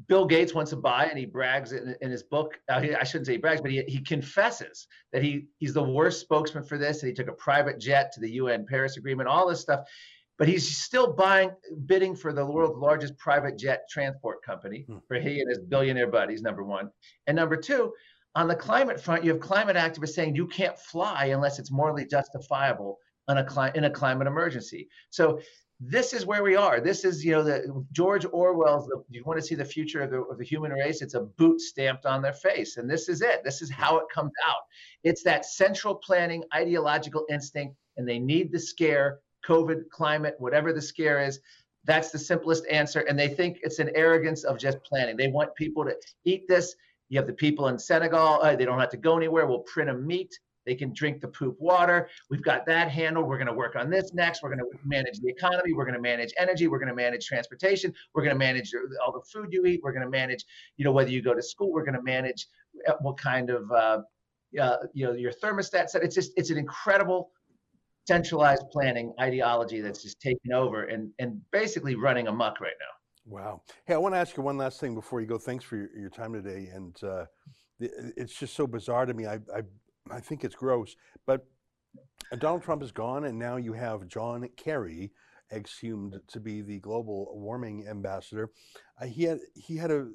Bill 0.06 0.24
Gates 0.24 0.54
wants 0.54 0.70
to 0.70 0.76
buy, 0.76 1.06
and 1.06 1.18
he 1.18 1.26
brags 1.26 1.72
in, 1.72 1.96
in 2.00 2.10
his 2.10 2.22
book. 2.22 2.58
Uh, 2.68 2.82
I 3.00 3.04
shouldn't 3.04 3.26
say 3.26 3.32
he 3.32 3.38
brags, 3.38 3.60
but 3.60 3.70
he, 3.72 3.82
he 3.88 4.00
confesses 4.00 4.86
that 5.12 5.22
he 5.22 5.46
he's 5.58 5.74
the 5.74 5.82
worst 5.82 6.20
spokesman 6.20 6.64
for 6.64 6.78
this. 6.78 7.02
And 7.02 7.08
he 7.08 7.14
took 7.14 7.28
a 7.28 7.32
private 7.32 7.80
jet 7.80 8.12
to 8.12 8.20
the 8.20 8.30
UN 8.32 8.66
Paris 8.66 8.96
Agreement, 8.96 9.28
all 9.28 9.48
this 9.48 9.60
stuff. 9.60 9.80
But 10.38 10.48
he's 10.48 10.78
still 10.78 11.12
buying, 11.12 11.50
bidding 11.86 12.14
for 12.16 12.32
the 12.32 12.46
world's 12.46 12.78
largest 12.78 13.18
private 13.18 13.58
jet 13.58 13.82
transport 13.90 14.42
company 14.42 14.84
Hmm. 14.88 14.98
for 15.06 15.18
he 15.18 15.40
and 15.40 15.48
his 15.50 15.58
billionaire 15.58 16.06
buddies. 16.06 16.40
Number 16.40 16.64
one, 16.64 16.90
and 17.26 17.36
number 17.36 17.56
two, 17.56 17.92
on 18.36 18.46
the 18.48 18.54
climate 18.56 19.00
front, 19.00 19.24
you 19.24 19.32
have 19.32 19.40
climate 19.40 19.76
activists 19.76 20.10
saying 20.14 20.36
you 20.36 20.46
can't 20.46 20.78
fly 20.78 21.26
unless 21.26 21.58
it's 21.58 21.70
morally 21.72 22.06
justifiable 22.06 22.98
on 23.28 23.38
a 23.38 23.44
cli- 23.44 23.72
in 23.74 23.84
a 23.84 23.90
climate 23.90 24.26
emergency. 24.28 24.88
So 25.10 25.40
this 25.80 26.12
is 26.12 26.26
where 26.26 26.42
we 26.42 26.56
are. 26.56 26.78
This 26.78 27.06
is, 27.06 27.24
you 27.24 27.32
know, 27.32 27.42
the 27.42 27.84
George 27.92 28.26
Orwell's. 28.26 28.86
The, 28.86 29.02
you 29.08 29.24
want 29.24 29.40
to 29.40 29.46
see 29.46 29.54
the 29.54 29.64
future 29.64 30.02
of 30.02 30.10
the, 30.10 30.20
of 30.20 30.36
the 30.36 30.44
human 30.44 30.72
race? 30.72 31.00
It's 31.00 31.14
a 31.14 31.22
boot 31.22 31.58
stamped 31.58 32.04
on 32.04 32.20
their 32.20 32.34
face, 32.34 32.76
and 32.76 32.88
this 32.88 33.08
is 33.08 33.22
it. 33.22 33.42
This 33.44 33.62
is 33.62 33.70
how 33.70 33.96
it 33.96 34.04
comes 34.12 34.32
out. 34.46 34.60
It's 35.04 35.22
that 35.22 35.46
central 35.46 35.94
planning, 35.94 36.44
ideological 36.54 37.24
instinct, 37.30 37.76
and 37.96 38.06
they 38.06 38.18
need 38.18 38.52
the 38.52 38.58
scare, 38.58 39.20
COVID, 39.46 39.88
climate, 39.88 40.34
whatever 40.38 40.74
the 40.74 40.82
scare 40.82 41.22
is. 41.24 41.40
That's 41.84 42.10
the 42.10 42.18
simplest 42.18 42.66
answer, 42.70 43.00
and 43.08 43.18
they 43.18 43.28
think 43.28 43.58
it's 43.62 43.78
an 43.78 43.90
arrogance 43.94 44.44
of 44.44 44.58
just 44.58 44.76
planning. 44.84 45.16
They 45.16 45.28
want 45.28 45.54
people 45.54 45.86
to 45.86 45.96
eat 46.24 46.46
this. 46.46 46.74
You 47.08 47.18
have 47.18 47.26
the 47.26 47.32
people 47.32 47.68
in 47.68 47.78
Senegal; 47.78 48.42
uh, 48.42 48.54
they 48.54 48.66
don't 48.66 48.78
have 48.78 48.90
to 48.90 48.98
go 48.98 49.16
anywhere. 49.16 49.46
We'll 49.46 49.60
print 49.60 49.88
them 49.88 50.06
meat. 50.06 50.38
They 50.70 50.76
can 50.76 50.92
drink 50.92 51.20
the 51.20 51.26
poop 51.26 51.56
water. 51.58 52.08
We've 52.30 52.44
got 52.44 52.64
that 52.66 52.88
handled. 52.88 53.26
We're 53.26 53.38
going 53.38 53.48
to 53.48 53.52
work 53.52 53.74
on 53.74 53.90
this 53.90 54.14
next. 54.14 54.40
We're 54.40 54.54
going 54.54 54.60
to 54.60 54.78
manage 54.84 55.18
the 55.18 55.28
economy. 55.28 55.72
We're 55.72 55.84
going 55.84 55.96
to 55.96 56.00
manage 56.00 56.32
energy. 56.38 56.68
We're 56.68 56.78
going 56.78 56.90
to 56.90 56.94
manage 56.94 57.26
transportation. 57.26 57.92
We're 58.14 58.22
going 58.22 58.36
to 58.36 58.38
manage 58.38 58.70
all 59.04 59.10
the 59.12 59.22
food 59.32 59.48
you 59.50 59.66
eat. 59.66 59.80
We're 59.82 59.90
going 59.90 60.04
to 60.04 60.08
manage, 60.08 60.44
you 60.76 60.84
know, 60.84 60.92
whether 60.92 61.10
you 61.10 61.22
go 61.22 61.34
to 61.34 61.42
school. 61.42 61.72
We're 61.72 61.82
going 61.82 61.96
to 61.96 62.02
manage 62.02 62.46
uh, 62.88 62.92
what 63.00 63.18
kind 63.18 63.50
of, 63.50 63.68
uh, 63.72 64.02
uh, 64.60 64.76
you 64.94 65.06
know, 65.06 65.12
your 65.14 65.32
thermostat 65.32 65.90
set. 65.90 66.04
It's 66.04 66.14
just, 66.14 66.30
it's 66.36 66.50
an 66.50 66.56
incredible 66.56 67.32
centralized 68.06 68.70
planning 68.70 69.12
ideology 69.18 69.80
that's 69.80 70.04
just 70.04 70.20
taken 70.20 70.52
over 70.52 70.84
and 70.84 71.10
and 71.18 71.40
basically 71.50 71.96
running 71.96 72.28
amok 72.28 72.60
right 72.60 72.78
now. 72.78 72.94
Wow. 73.26 73.62
Hey, 73.86 73.94
I 73.94 73.96
want 73.98 74.14
to 74.14 74.18
ask 74.18 74.36
you 74.36 74.44
one 74.44 74.56
last 74.56 74.78
thing 74.78 74.94
before 74.94 75.20
you 75.20 75.26
go. 75.26 75.36
Thanks 75.36 75.64
for 75.64 75.76
your, 75.76 75.88
your 75.98 76.10
time 76.10 76.32
today. 76.32 76.70
And 76.72 76.96
uh, 77.02 77.24
it's 77.80 78.38
just 78.38 78.54
so 78.54 78.66
bizarre 78.66 79.06
to 79.06 79.14
me. 79.14 79.26
I, 79.26 79.34
I, 79.34 79.62
I 80.10 80.20
think 80.20 80.44
it's 80.44 80.54
gross. 80.54 80.96
But 81.26 81.46
Donald 82.38 82.62
Trump 82.62 82.82
is 82.82 82.92
gone, 82.92 83.24
and 83.24 83.38
now 83.38 83.56
you 83.56 83.72
have 83.72 84.06
John 84.08 84.48
Kerry 84.56 85.12
exhumed 85.52 86.20
to 86.28 86.40
be 86.40 86.62
the 86.62 86.78
global 86.78 87.32
warming 87.34 87.86
ambassador. 87.88 88.50
Uh, 89.00 89.06
he 89.06 89.24
had 89.24 89.40
he 89.54 89.76
had 89.76 89.90
a 89.90 90.08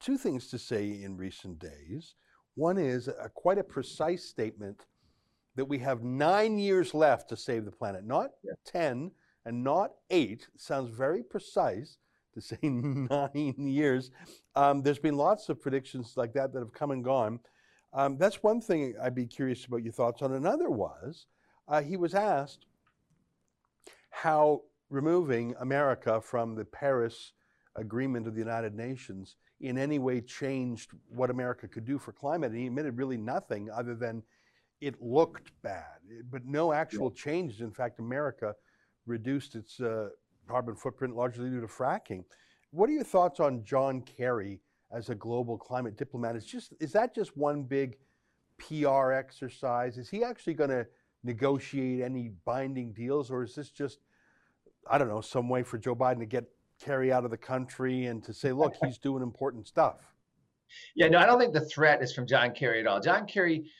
two 0.00 0.16
things 0.18 0.48
to 0.48 0.58
say 0.58 1.02
in 1.02 1.16
recent 1.16 1.58
days. 1.58 2.14
One 2.56 2.78
is 2.78 3.08
a, 3.08 3.28
quite 3.34 3.58
a 3.58 3.64
precise 3.64 4.24
statement 4.24 4.86
that 5.56 5.64
we 5.64 5.78
have 5.78 6.02
nine 6.02 6.58
years 6.58 6.94
left 6.94 7.28
to 7.28 7.36
save 7.36 7.64
the 7.64 7.70
planet, 7.70 8.04
not 8.04 8.30
Yeah. 8.42 8.52
10 8.64 9.12
and 9.44 9.62
not 9.62 9.92
eight. 10.10 10.48
Sounds 10.56 10.90
very 10.90 11.22
precise 11.22 11.98
to 12.32 12.40
say 12.40 12.58
nine 12.62 13.54
years. 13.58 14.10
Um, 14.56 14.82
there's 14.82 14.98
been 14.98 15.16
lots 15.16 15.48
of 15.48 15.60
predictions 15.60 16.14
like 16.16 16.32
that 16.34 16.52
that 16.52 16.58
have 16.60 16.72
come 16.72 16.90
and 16.90 17.04
gone. 17.04 17.38
Um, 17.94 18.18
that's 18.18 18.42
one 18.42 18.60
thing 18.60 18.94
I'd 19.00 19.14
be 19.14 19.26
curious 19.26 19.64
about 19.64 19.84
your 19.84 19.92
thoughts 19.92 20.20
on. 20.20 20.32
Another 20.32 20.68
was 20.68 21.26
uh, 21.68 21.80
he 21.80 21.96
was 21.96 22.14
asked 22.14 22.66
how 24.10 24.62
removing 24.90 25.54
America 25.60 26.20
from 26.20 26.54
the 26.54 26.64
Paris 26.64 27.32
Agreement 27.76 28.26
of 28.26 28.34
the 28.34 28.40
United 28.40 28.74
Nations 28.74 29.36
in 29.60 29.78
any 29.78 29.98
way 29.98 30.20
changed 30.20 30.90
what 31.08 31.30
America 31.30 31.66
could 31.68 31.84
do 31.84 31.98
for 31.98 32.12
climate. 32.12 32.50
And 32.50 32.60
he 32.60 32.66
admitted 32.66 32.96
really 32.96 33.16
nothing 33.16 33.70
other 33.70 33.94
than 33.94 34.22
it 34.80 35.00
looked 35.00 35.50
bad, 35.62 35.98
but 36.30 36.44
no 36.44 36.72
actual 36.72 37.10
changes. 37.10 37.60
In 37.60 37.70
fact, 37.70 38.00
America 38.00 38.54
reduced 39.06 39.54
its 39.54 39.80
uh, 39.80 40.08
carbon 40.48 40.74
footprint 40.74 41.16
largely 41.16 41.48
due 41.48 41.60
to 41.60 41.66
fracking. 41.66 42.24
What 42.70 42.90
are 42.90 42.92
your 42.92 43.04
thoughts 43.04 43.40
on 43.40 43.64
John 43.64 44.02
Kerry 44.02 44.60
as 44.92 45.08
a 45.10 45.14
global 45.14 45.56
climate 45.56 45.96
diplomat? 45.96 46.36
Is 46.36 46.44
just 46.44 46.74
is 46.80 46.92
that 46.92 47.14
just 47.14 47.36
one 47.36 47.62
big 47.62 47.96
PR 48.58 49.12
exercise? 49.12 49.98
Is 49.98 50.08
he 50.08 50.22
actually 50.22 50.54
going 50.54 50.70
to 50.70 50.86
negotiate 51.22 52.02
any 52.02 52.32
binding 52.44 52.92
deals, 52.92 53.30
or 53.30 53.42
is 53.42 53.54
this 53.54 53.70
just 53.70 54.00
I 54.88 54.98
don't 54.98 55.08
know 55.08 55.20
some 55.20 55.48
way 55.48 55.62
for 55.62 55.78
Joe 55.78 55.96
Biden 55.96 56.18
to 56.18 56.26
get 56.26 56.44
Kerry 56.80 57.12
out 57.12 57.24
of 57.24 57.30
the 57.30 57.36
country 57.36 58.06
and 58.06 58.22
to 58.24 58.34
say, 58.34 58.52
look, 58.52 58.74
he's 58.82 58.98
doing 58.98 59.22
important 59.22 59.66
stuff? 59.66 60.12
Yeah, 60.94 61.08
no, 61.08 61.18
I 61.18 61.26
don't 61.26 61.38
think 61.38 61.54
the 61.54 61.64
threat 61.66 62.02
is 62.02 62.12
from 62.12 62.26
John 62.26 62.52
Kerry 62.52 62.80
at 62.80 62.86
all. 62.86 63.00
John 63.00 63.26
Kerry, 63.26 63.70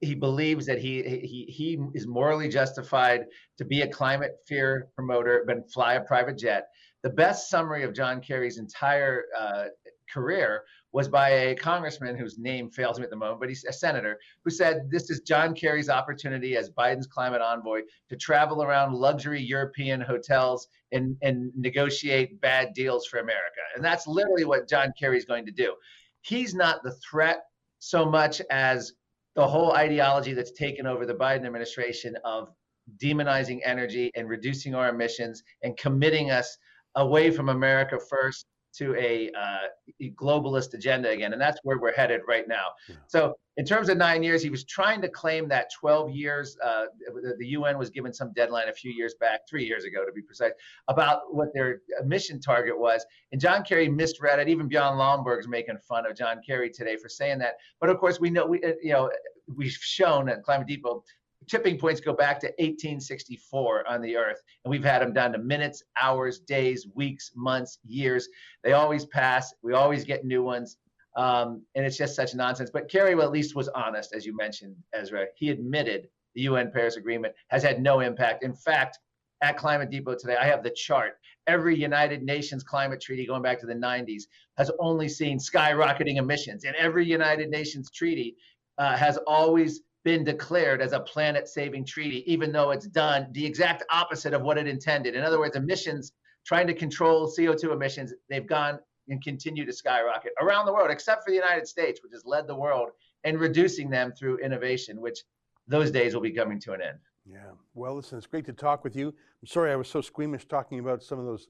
he 0.00 0.14
believes 0.14 0.66
that 0.66 0.78
he 0.78 1.02
he 1.02 1.44
he 1.48 1.78
is 1.94 2.06
morally 2.06 2.48
justified 2.48 3.26
to 3.58 3.64
be 3.64 3.82
a 3.82 3.88
climate 3.88 4.36
fear 4.46 4.88
promoter, 4.94 5.44
but 5.46 5.70
fly 5.72 5.94
a 5.94 6.00
private 6.00 6.38
jet. 6.38 6.68
The 7.02 7.10
best 7.10 7.50
summary 7.50 7.82
of 7.82 7.94
John 7.94 8.20
Kerry's 8.20 8.58
entire 8.58 9.24
uh, 9.38 9.64
career 10.12 10.62
was 10.92 11.08
by 11.08 11.28
a 11.30 11.54
congressman 11.56 12.16
whose 12.16 12.38
name 12.38 12.70
fails 12.70 12.98
me 12.98 13.04
at 13.04 13.10
the 13.10 13.16
moment, 13.16 13.40
but 13.40 13.48
he's 13.48 13.64
a 13.64 13.72
senator 13.72 14.18
who 14.44 14.50
said 14.50 14.88
this 14.90 15.10
is 15.10 15.20
John 15.20 15.54
Kerry's 15.54 15.88
opportunity 15.88 16.56
as 16.56 16.70
Biden's 16.70 17.06
climate 17.06 17.40
envoy 17.40 17.80
to 18.08 18.16
travel 18.16 18.62
around 18.62 18.94
luxury 18.94 19.42
European 19.42 20.00
hotels 20.00 20.68
and, 20.92 21.16
and 21.22 21.50
negotiate 21.56 22.40
bad 22.40 22.74
deals 22.74 23.06
for 23.06 23.18
America. 23.18 23.60
And 23.74 23.84
that's 23.84 24.06
literally 24.06 24.44
what 24.44 24.68
John 24.68 24.92
Kerry's 24.98 25.24
going 25.24 25.46
to 25.46 25.52
do. 25.52 25.74
He's 26.22 26.54
not 26.54 26.82
the 26.84 26.94
threat 27.10 27.42
so 27.80 28.04
much 28.04 28.40
as 28.50 28.92
the 29.34 29.46
whole 29.46 29.72
ideology 29.72 30.32
that's 30.32 30.52
taken 30.52 30.86
over 30.86 31.06
the 31.06 31.14
Biden 31.14 31.44
administration 31.44 32.16
of 32.24 32.50
demonizing 32.98 33.60
energy 33.64 34.10
and 34.14 34.28
reducing 34.28 34.74
our 34.74 34.88
emissions 34.88 35.42
and 35.62 35.76
committing 35.76 36.30
us 36.30 36.56
away 36.94 37.30
from 37.30 37.48
America 37.48 37.98
first 38.08 38.46
to 38.78 38.94
a 38.96 39.30
uh, 39.30 40.04
globalist 40.16 40.74
agenda 40.74 41.10
again. 41.10 41.32
And 41.32 41.40
that's 41.40 41.58
where 41.62 41.78
we're 41.78 41.94
headed 41.94 42.22
right 42.26 42.46
now. 42.48 42.64
Yeah. 42.88 42.96
So, 43.06 43.34
in 43.56 43.64
terms 43.64 43.88
of 43.88 43.96
nine 43.96 44.24
years, 44.24 44.42
he 44.42 44.50
was 44.50 44.64
trying 44.64 45.00
to 45.02 45.08
claim 45.08 45.48
that 45.48 45.68
12 45.78 46.10
years, 46.10 46.56
uh, 46.60 46.86
the, 47.06 47.36
the, 47.38 47.46
UN 47.48 47.78
was 47.78 47.88
given 47.88 48.12
some 48.12 48.32
deadline 48.32 48.68
a 48.68 48.72
few 48.72 48.90
years 48.90 49.14
back, 49.20 49.42
three 49.48 49.64
years 49.64 49.84
ago 49.84 50.04
to 50.04 50.10
be 50.10 50.22
precise, 50.22 50.50
about 50.88 51.32
what 51.32 51.54
their 51.54 51.82
mission 52.04 52.40
target 52.40 52.76
was. 52.76 53.06
And 53.30 53.40
John 53.40 53.62
Kerry 53.62 53.88
misread 53.88 54.40
it. 54.40 54.48
Even 54.48 54.66
Bjorn 54.66 54.94
Lomborg's 54.94 55.46
making 55.46 55.78
fun 55.88 56.04
of 56.04 56.16
John 56.16 56.40
Kerry 56.44 56.68
today 56.68 56.96
for 56.96 57.08
saying 57.08 57.38
that. 57.38 57.54
But 57.80 57.90
of 57.90 57.98
course, 57.98 58.18
we 58.18 58.28
know, 58.28 58.44
we, 58.44 58.60
uh, 58.64 58.72
you 58.82 58.92
know, 58.92 59.08
we've 59.54 59.70
shown 59.70 60.28
at 60.28 60.42
Climate 60.42 60.66
Depot 60.66 61.04
tipping 61.48 61.78
points 61.78 62.00
go 62.00 62.12
back 62.12 62.40
to 62.40 62.46
1864 62.58 63.88
on 63.88 64.00
the 64.00 64.16
earth 64.16 64.40
and 64.64 64.70
we've 64.70 64.84
had 64.84 65.02
them 65.02 65.12
down 65.12 65.32
to 65.32 65.38
minutes 65.38 65.82
hours 66.00 66.40
days 66.40 66.86
weeks 66.94 67.32
months 67.34 67.78
years. 67.84 68.28
They 68.62 68.72
always 68.72 69.06
pass. 69.06 69.52
We 69.62 69.74
always 69.74 70.04
get 70.04 70.24
new 70.24 70.42
ones. 70.42 70.78
Um, 71.16 71.62
and 71.74 71.86
it's 71.86 71.96
just 71.96 72.16
such 72.16 72.34
nonsense. 72.34 72.70
But 72.72 72.90
kerry 72.90 73.12
at 73.12 73.30
least 73.30 73.54
was 73.54 73.68
honest 73.68 74.14
as 74.14 74.26
you 74.26 74.36
mentioned 74.36 74.76
ezra. 74.92 75.26
He 75.36 75.50
admitted 75.50 76.08
the 76.34 76.48
un 76.48 76.70
paris 76.72 76.96
agreement 76.96 77.34
has 77.48 77.62
had 77.62 77.80
no 77.80 78.00
impact. 78.00 78.44
In 78.44 78.54
fact 78.54 78.98
at 79.42 79.56
climate 79.56 79.90
depot 79.90 80.16
today 80.16 80.36
i 80.36 80.44
have 80.44 80.62
the 80.62 80.70
chart. 80.70 81.18
Every 81.46 81.76
united 81.76 82.22
nations 82.22 82.62
climate 82.62 83.00
treaty 83.00 83.26
going 83.26 83.42
back 83.42 83.60
to 83.60 83.66
the 83.66 83.74
90s 83.74 84.24
has 84.56 84.70
only 84.78 85.08
seen 85.08 85.38
skyrocketing 85.38 86.16
emissions 86.16 86.64
and 86.64 86.74
every 86.76 87.06
united 87.06 87.50
nations 87.50 87.90
treaty 87.90 88.36
uh, 88.78 88.96
has 88.96 89.18
always 89.26 89.82
been 90.04 90.22
declared 90.22 90.82
as 90.82 90.92
a 90.92 91.00
planet 91.00 91.48
saving 91.48 91.84
treaty, 91.84 92.30
even 92.30 92.52
though 92.52 92.70
it's 92.70 92.86
done 92.86 93.26
the 93.32 93.44
exact 93.44 93.82
opposite 93.90 94.34
of 94.34 94.42
what 94.42 94.58
it 94.58 94.66
intended. 94.66 95.14
In 95.14 95.24
other 95.24 95.38
words, 95.38 95.56
emissions, 95.56 96.12
trying 96.44 96.66
to 96.66 96.74
control 96.74 97.26
CO2 97.26 97.72
emissions, 97.72 98.12
they've 98.28 98.46
gone 98.46 98.78
and 99.08 99.22
continue 99.22 99.64
to 99.64 99.72
skyrocket 99.72 100.32
around 100.40 100.66
the 100.66 100.72
world, 100.72 100.90
except 100.90 101.24
for 101.24 101.30
the 101.30 101.36
United 101.36 101.66
States, 101.66 102.00
which 102.02 102.12
has 102.12 102.24
led 102.24 102.46
the 102.46 102.54
world 102.54 102.90
in 103.24 103.38
reducing 103.38 103.88
them 103.90 104.12
through 104.12 104.38
innovation, 104.38 105.00
which 105.00 105.20
those 105.66 105.90
days 105.90 106.14
will 106.14 106.20
be 106.20 106.30
coming 106.30 106.60
to 106.60 106.72
an 106.72 106.82
end. 106.82 106.98
Yeah. 107.26 107.52
Well, 107.74 107.94
listen, 107.96 108.18
it's 108.18 108.26
great 108.26 108.44
to 108.46 108.52
talk 108.52 108.84
with 108.84 108.94
you. 108.94 109.08
I'm 109.08 109.46
sorry 109.46 109.72
I 109.72 109.76
was 109.76 109.88
so 109.88 110.02
squeamish 110.02 110.46
talking 110.46 110.78
about 110.78 111.02
some 111.02 111.18
of 111.18 111.24
those 111.24 111.48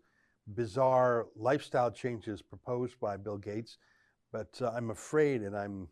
bizarre 0.54 1.26
lifestyle 1.34 1.90
changes 1.90 2.42
proposed 2.42 3.00
by 3.00 3.16
Bill 3.16 3.38
Gates, 3.38 3.78
but 4.32 4.56
uh, 4.60 4.70
I'm 4.74 4.90
afraid, 4.90 5.42
and 5.42 5.56
I'm 5.56 5.88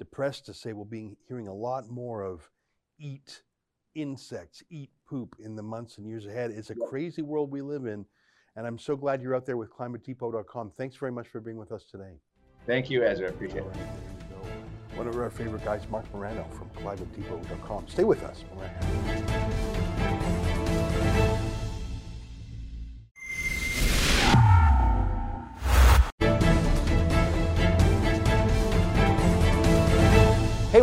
depressed 0.00 0.46
to 0.46 0.54
say 0.54 0.72
we'll 0.72 0.86
be 0.86 1.14
hearing 1.28 1.46
a 1.46 1.54
lot 1.54 1.88
more 1.90 2.24
of 2.24 2.48
eat 2.98 3.42
insects, 3.94 4.62
eat 4.70 4.90
poop 5.06 5.36
in 5.38 5.54
the 5.54 5.62
months 5.62 5.98
and 5.98 6.08
years 6.08 6.26
ahead. 6.26 6.50
It's 6.50 6.70
a 6.70 6.74
crazy 6.74 7.22
world 7.22 7.52
we 7.52 7.60
live 7.60 7.84
in. 7.84 8.06
And 8.56 8.66
I'm 8.66 8.78
so 8.78 8.96
glad 8.96 9.20
you're 9.20 9.36
out 9.36 9.44
there 9.44 9.58
with 9.58 9.70
climatedepot.com. 9.70 10.72
Thanks 10.76 10.96
very 10.96 11.12
much 11.12 11.28
for 11.28 11.40
being 11.40 11.58
with 11.58 11.70
us 11.70 11.84
today. 11.84 12.14
Thank 12.66 12.90
you, 12.90 13.04
Ezra. 13.04 13.28
Appreciate 13.28 13.64
it. 13.64 13.76
One 14.96 15.06
of 15.06 15.16
our 15.16 15.30
favorite 15.30 15.64
guys, 15.64 15.82
Marc 15.90 16.12
Morano 16.14 16.44
from 16.50 16.70
climatedepot.com. 16.70 17.88
Stay 17.88 18.04
with 18.04 18.22
us. 18.24 18.42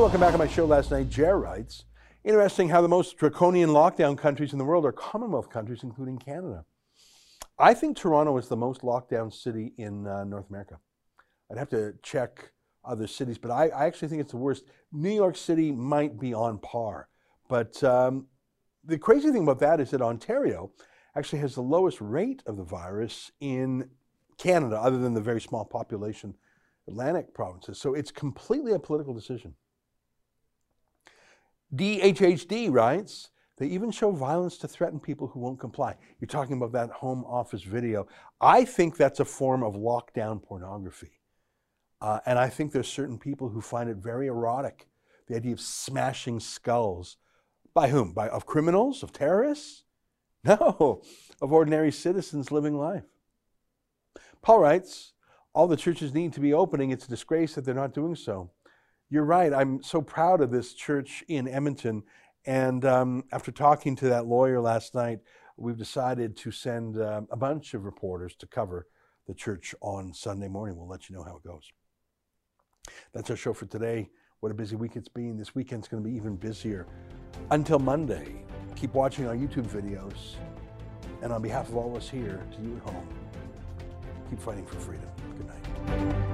Welcome 0.07 0.21
back 0.21 0.31
on 0.31 0.39
my 0.39 0.47
show 0.47 0.63
last 0.63 0.89
night. 0.89 1.09
Jer 1.09 1.37
writes, 1.37 1.83
interesting 2.23 2.69
how 2.69 2.79
the 2.79 2.87
most 2.87 3.17
draconian 3.17 3.71
lockdown 3.71 4.17
countries 4.17 4.53
in 4.53 4.57
the 4.57 4.63
world 4.63 4.85
are 4.85 4.93
Commonwealth 4.93 5.49
countries, 5.49 5.83
including 5.83 6.17
Canada. 6.17 6.63
I 7.59 7.73
think 7.73 7.97
Toronto 7.97 8.37
is 8.37 8.47
the 8.47 8.55
most 8.55 8.85
locked 8.85 9.09
down 9.09 9.31
city 9.31 9.73
in 9.77 10.07
uh, 10.07 10.23
North 10.23 10.47
America. 10.49 10.79
I'd 11.51 11.57
have 11.57 11.67
to 11.71 11.93
check 12.03 12.53
other 12.85 13.05
cities, 13.05 13.37
but 13.37 13.51
I, 13.51 13.67
I, 13.67 13.85
actually 13.85 14.07
think 14.07 14.21
it's 14.21 14.31
the 14.31 14.37
worst. 14.37 14.63
New 14.93 15.11
York 15.11 15.35
City 15.35 15.73
might 15.73 16.17
be 16.17 16.33
on 16.33 16.59
par. 16.59 17.09
But 17.49 17.83
um, 17.83 18.27
the 18.85 18.97
crazy 18.97 19.29
thing 19.33 19.43
about 19.43 19.59
that 19.59 19.81
is 19.81 19.91
that 19.91 20.01
Ontario 20.01 20.71
actually 21.17 21.39
has 21.39 21.53
the 21.53 21.61
lowest 21.61 21.99
rate 21.99 22.43
of 22.45 22.55
the 22.55 22.63
virus 22.63 23.33
in 23.41 23.89
Canada, 24.37 24.77
other 24.77 24.99
than 24.99 25.15
the 25.15 25.19
very 25.19 25.41
small 25.41 25.65
population 25.65 26.33
Atlantic 26.87 27.33
provinces. 27.33 27.77
So 27.77 27.93
it's 27.93 28.09
completely 28.09 28.71
a 28.71 28.79
political 28.79 29.13
decision. 29.13 29.53
DHHD 31.75 32.71
writes, 32.71 33.29
they 33.57 33.67
even 33.67 33.91
show 33.91 34.11
violence 34.11 34.57
to 34.59 34.67
threaten 34.67 34.99
people 34.99 35.27
who 35.27 35.39
won't 35.39 35.59
comply. 35.59 35.95
You're 36.19 36.27
talking 36.27 36.57
about 36.57 36.73
that 36.73 36.91
home 36.91 37.25
office 37.25 37.63
video. 37.63 38.07
I 38.39 38.65
think 38.65 38.97
that's 38.97 39.19
a 39.19 39.25
form 39.25 39.63
of 39.63 39.73
lockdown 39.73 40.41
pornography. 40.41 41.19
Uh, 41.99 42.19
and 42.27 42.37
I 42.37 42.49
think 42.49 42.71
there's 42.71 42.87
certain 42.87 43.17
people 43.17 43.49
who 43.49 43.61
find 43.61 43.89
it 43.89 43.97
very 43.97 44.27
erotic, 44.27 44.87
the 45.27 45.35
idea 45.35 45.53
of 45.53 45.59
smashing 45.59 46.39
skulls. 46.39 47.17
By 47.73 47.89
whom? 47.89 48.13
By 48.13 48.29
of 48.29 48.45
criminals, 48.45 49.03
of 49.03 49.11
terrorists? 49.11 49.83
No, 50.43 51.01
of 51.41 51.51
ordinary 51.51 51.91
citizens 51.91 52.53
living 52.53 52.77
life. 52.77 53.03
Paul 54.41 54.59
writes, 54.59 55.11
all 55.53 55.67
the 55.67 55.75
churches 55.75 56.13
need 56.13 56.31
to 56.33 56.39
be 56.39 56.53
opening. 56.53 56.91
It's 56.91 57.05
a 57.05 57.09
disgrace 57.09 57.55
that 57.55 57.65
they're 57.65 57.73
not 57.73 57.93
doing 57.93 58.15
so. 58.15 58.51
You're 59.09 59.23
right. 59.23 59.53
I'm 59.53 59.81
so 59.81 60.01
proud 60.01 60.41
of 60.41 60.51
this 60.51 60.73
church 60.73 61.23
in 61.27 61.47
Edmonton. 61.47 62.03
And 62.45 62.83
um, 62.85 63.23
after 63.31 63.51
talking 63.51 63.95
to 63.97 64.09
that 64.09 64.25
lawyer 64.25 64.59
last 64.59 64.95
night, 64.95 65.19
we've 65.55 65.77
decided 65.77 66.35
to 66.37 66.51
send 66.51 66.97
uh, 66.97 67.21
a 67.31 67.37
bunch 67.37 67.73
of 67.73 67.85
reporters 67.85 68.35
to 68.35 68.47
cover 68.47 68.87
the 69.25 69.33
church 69.33 69.73
on 69.81 70.13
Sunday 70.13 70.47
morning. 70.47 70.77
We'll 70.77 70.87
let 70.87 71.09
you 71.09 71.15
know 71.15 71.23
how 71.23 71.37
it 71.37 71.43
goes. 71.43 71.71
That's 73.13 73.29
our 73.29 73.35
show 73.35 73.53
for 73.53 73.65
today. 73.65 74.09
What 74.39 74.51
a 74.51 74.55
busy 74.55 74.75
week 74.75 74.95
it's 74.95 75.09
been. 75.09 75.37
This 75.37 75.55
weekend's 75.55 75.87
going 75.87 76.03
to 76.03 76.09
be 76.09 76.15
even 76.15 76.35
busier. 76.35 76.85
Until 77.51 77.79
Monday, 77.79 78.43
keep 78.75 78.93
watching 78.93 79.25
our 79.27 79.35
YouTube 79.35 79.67
videos. 79.67 80.35
And 81.21 81.33
on 81.33 81.41
behalf 81.41 81.69
of 81.69 81.75
all 81.75 81.89
of 81.91 81.97
us 81.97 82.09
here, 82.09 82.41
to 82.55 82.61
you 82.61 82.75
at 82.77 82.93
home, 82.93 83.07
keep 84.29 84.39
fighting 84.39 84.65
for 84.65 84.75
freedom. 84.75 85.09
Good 85.37 85.47
night. 85.47 86.26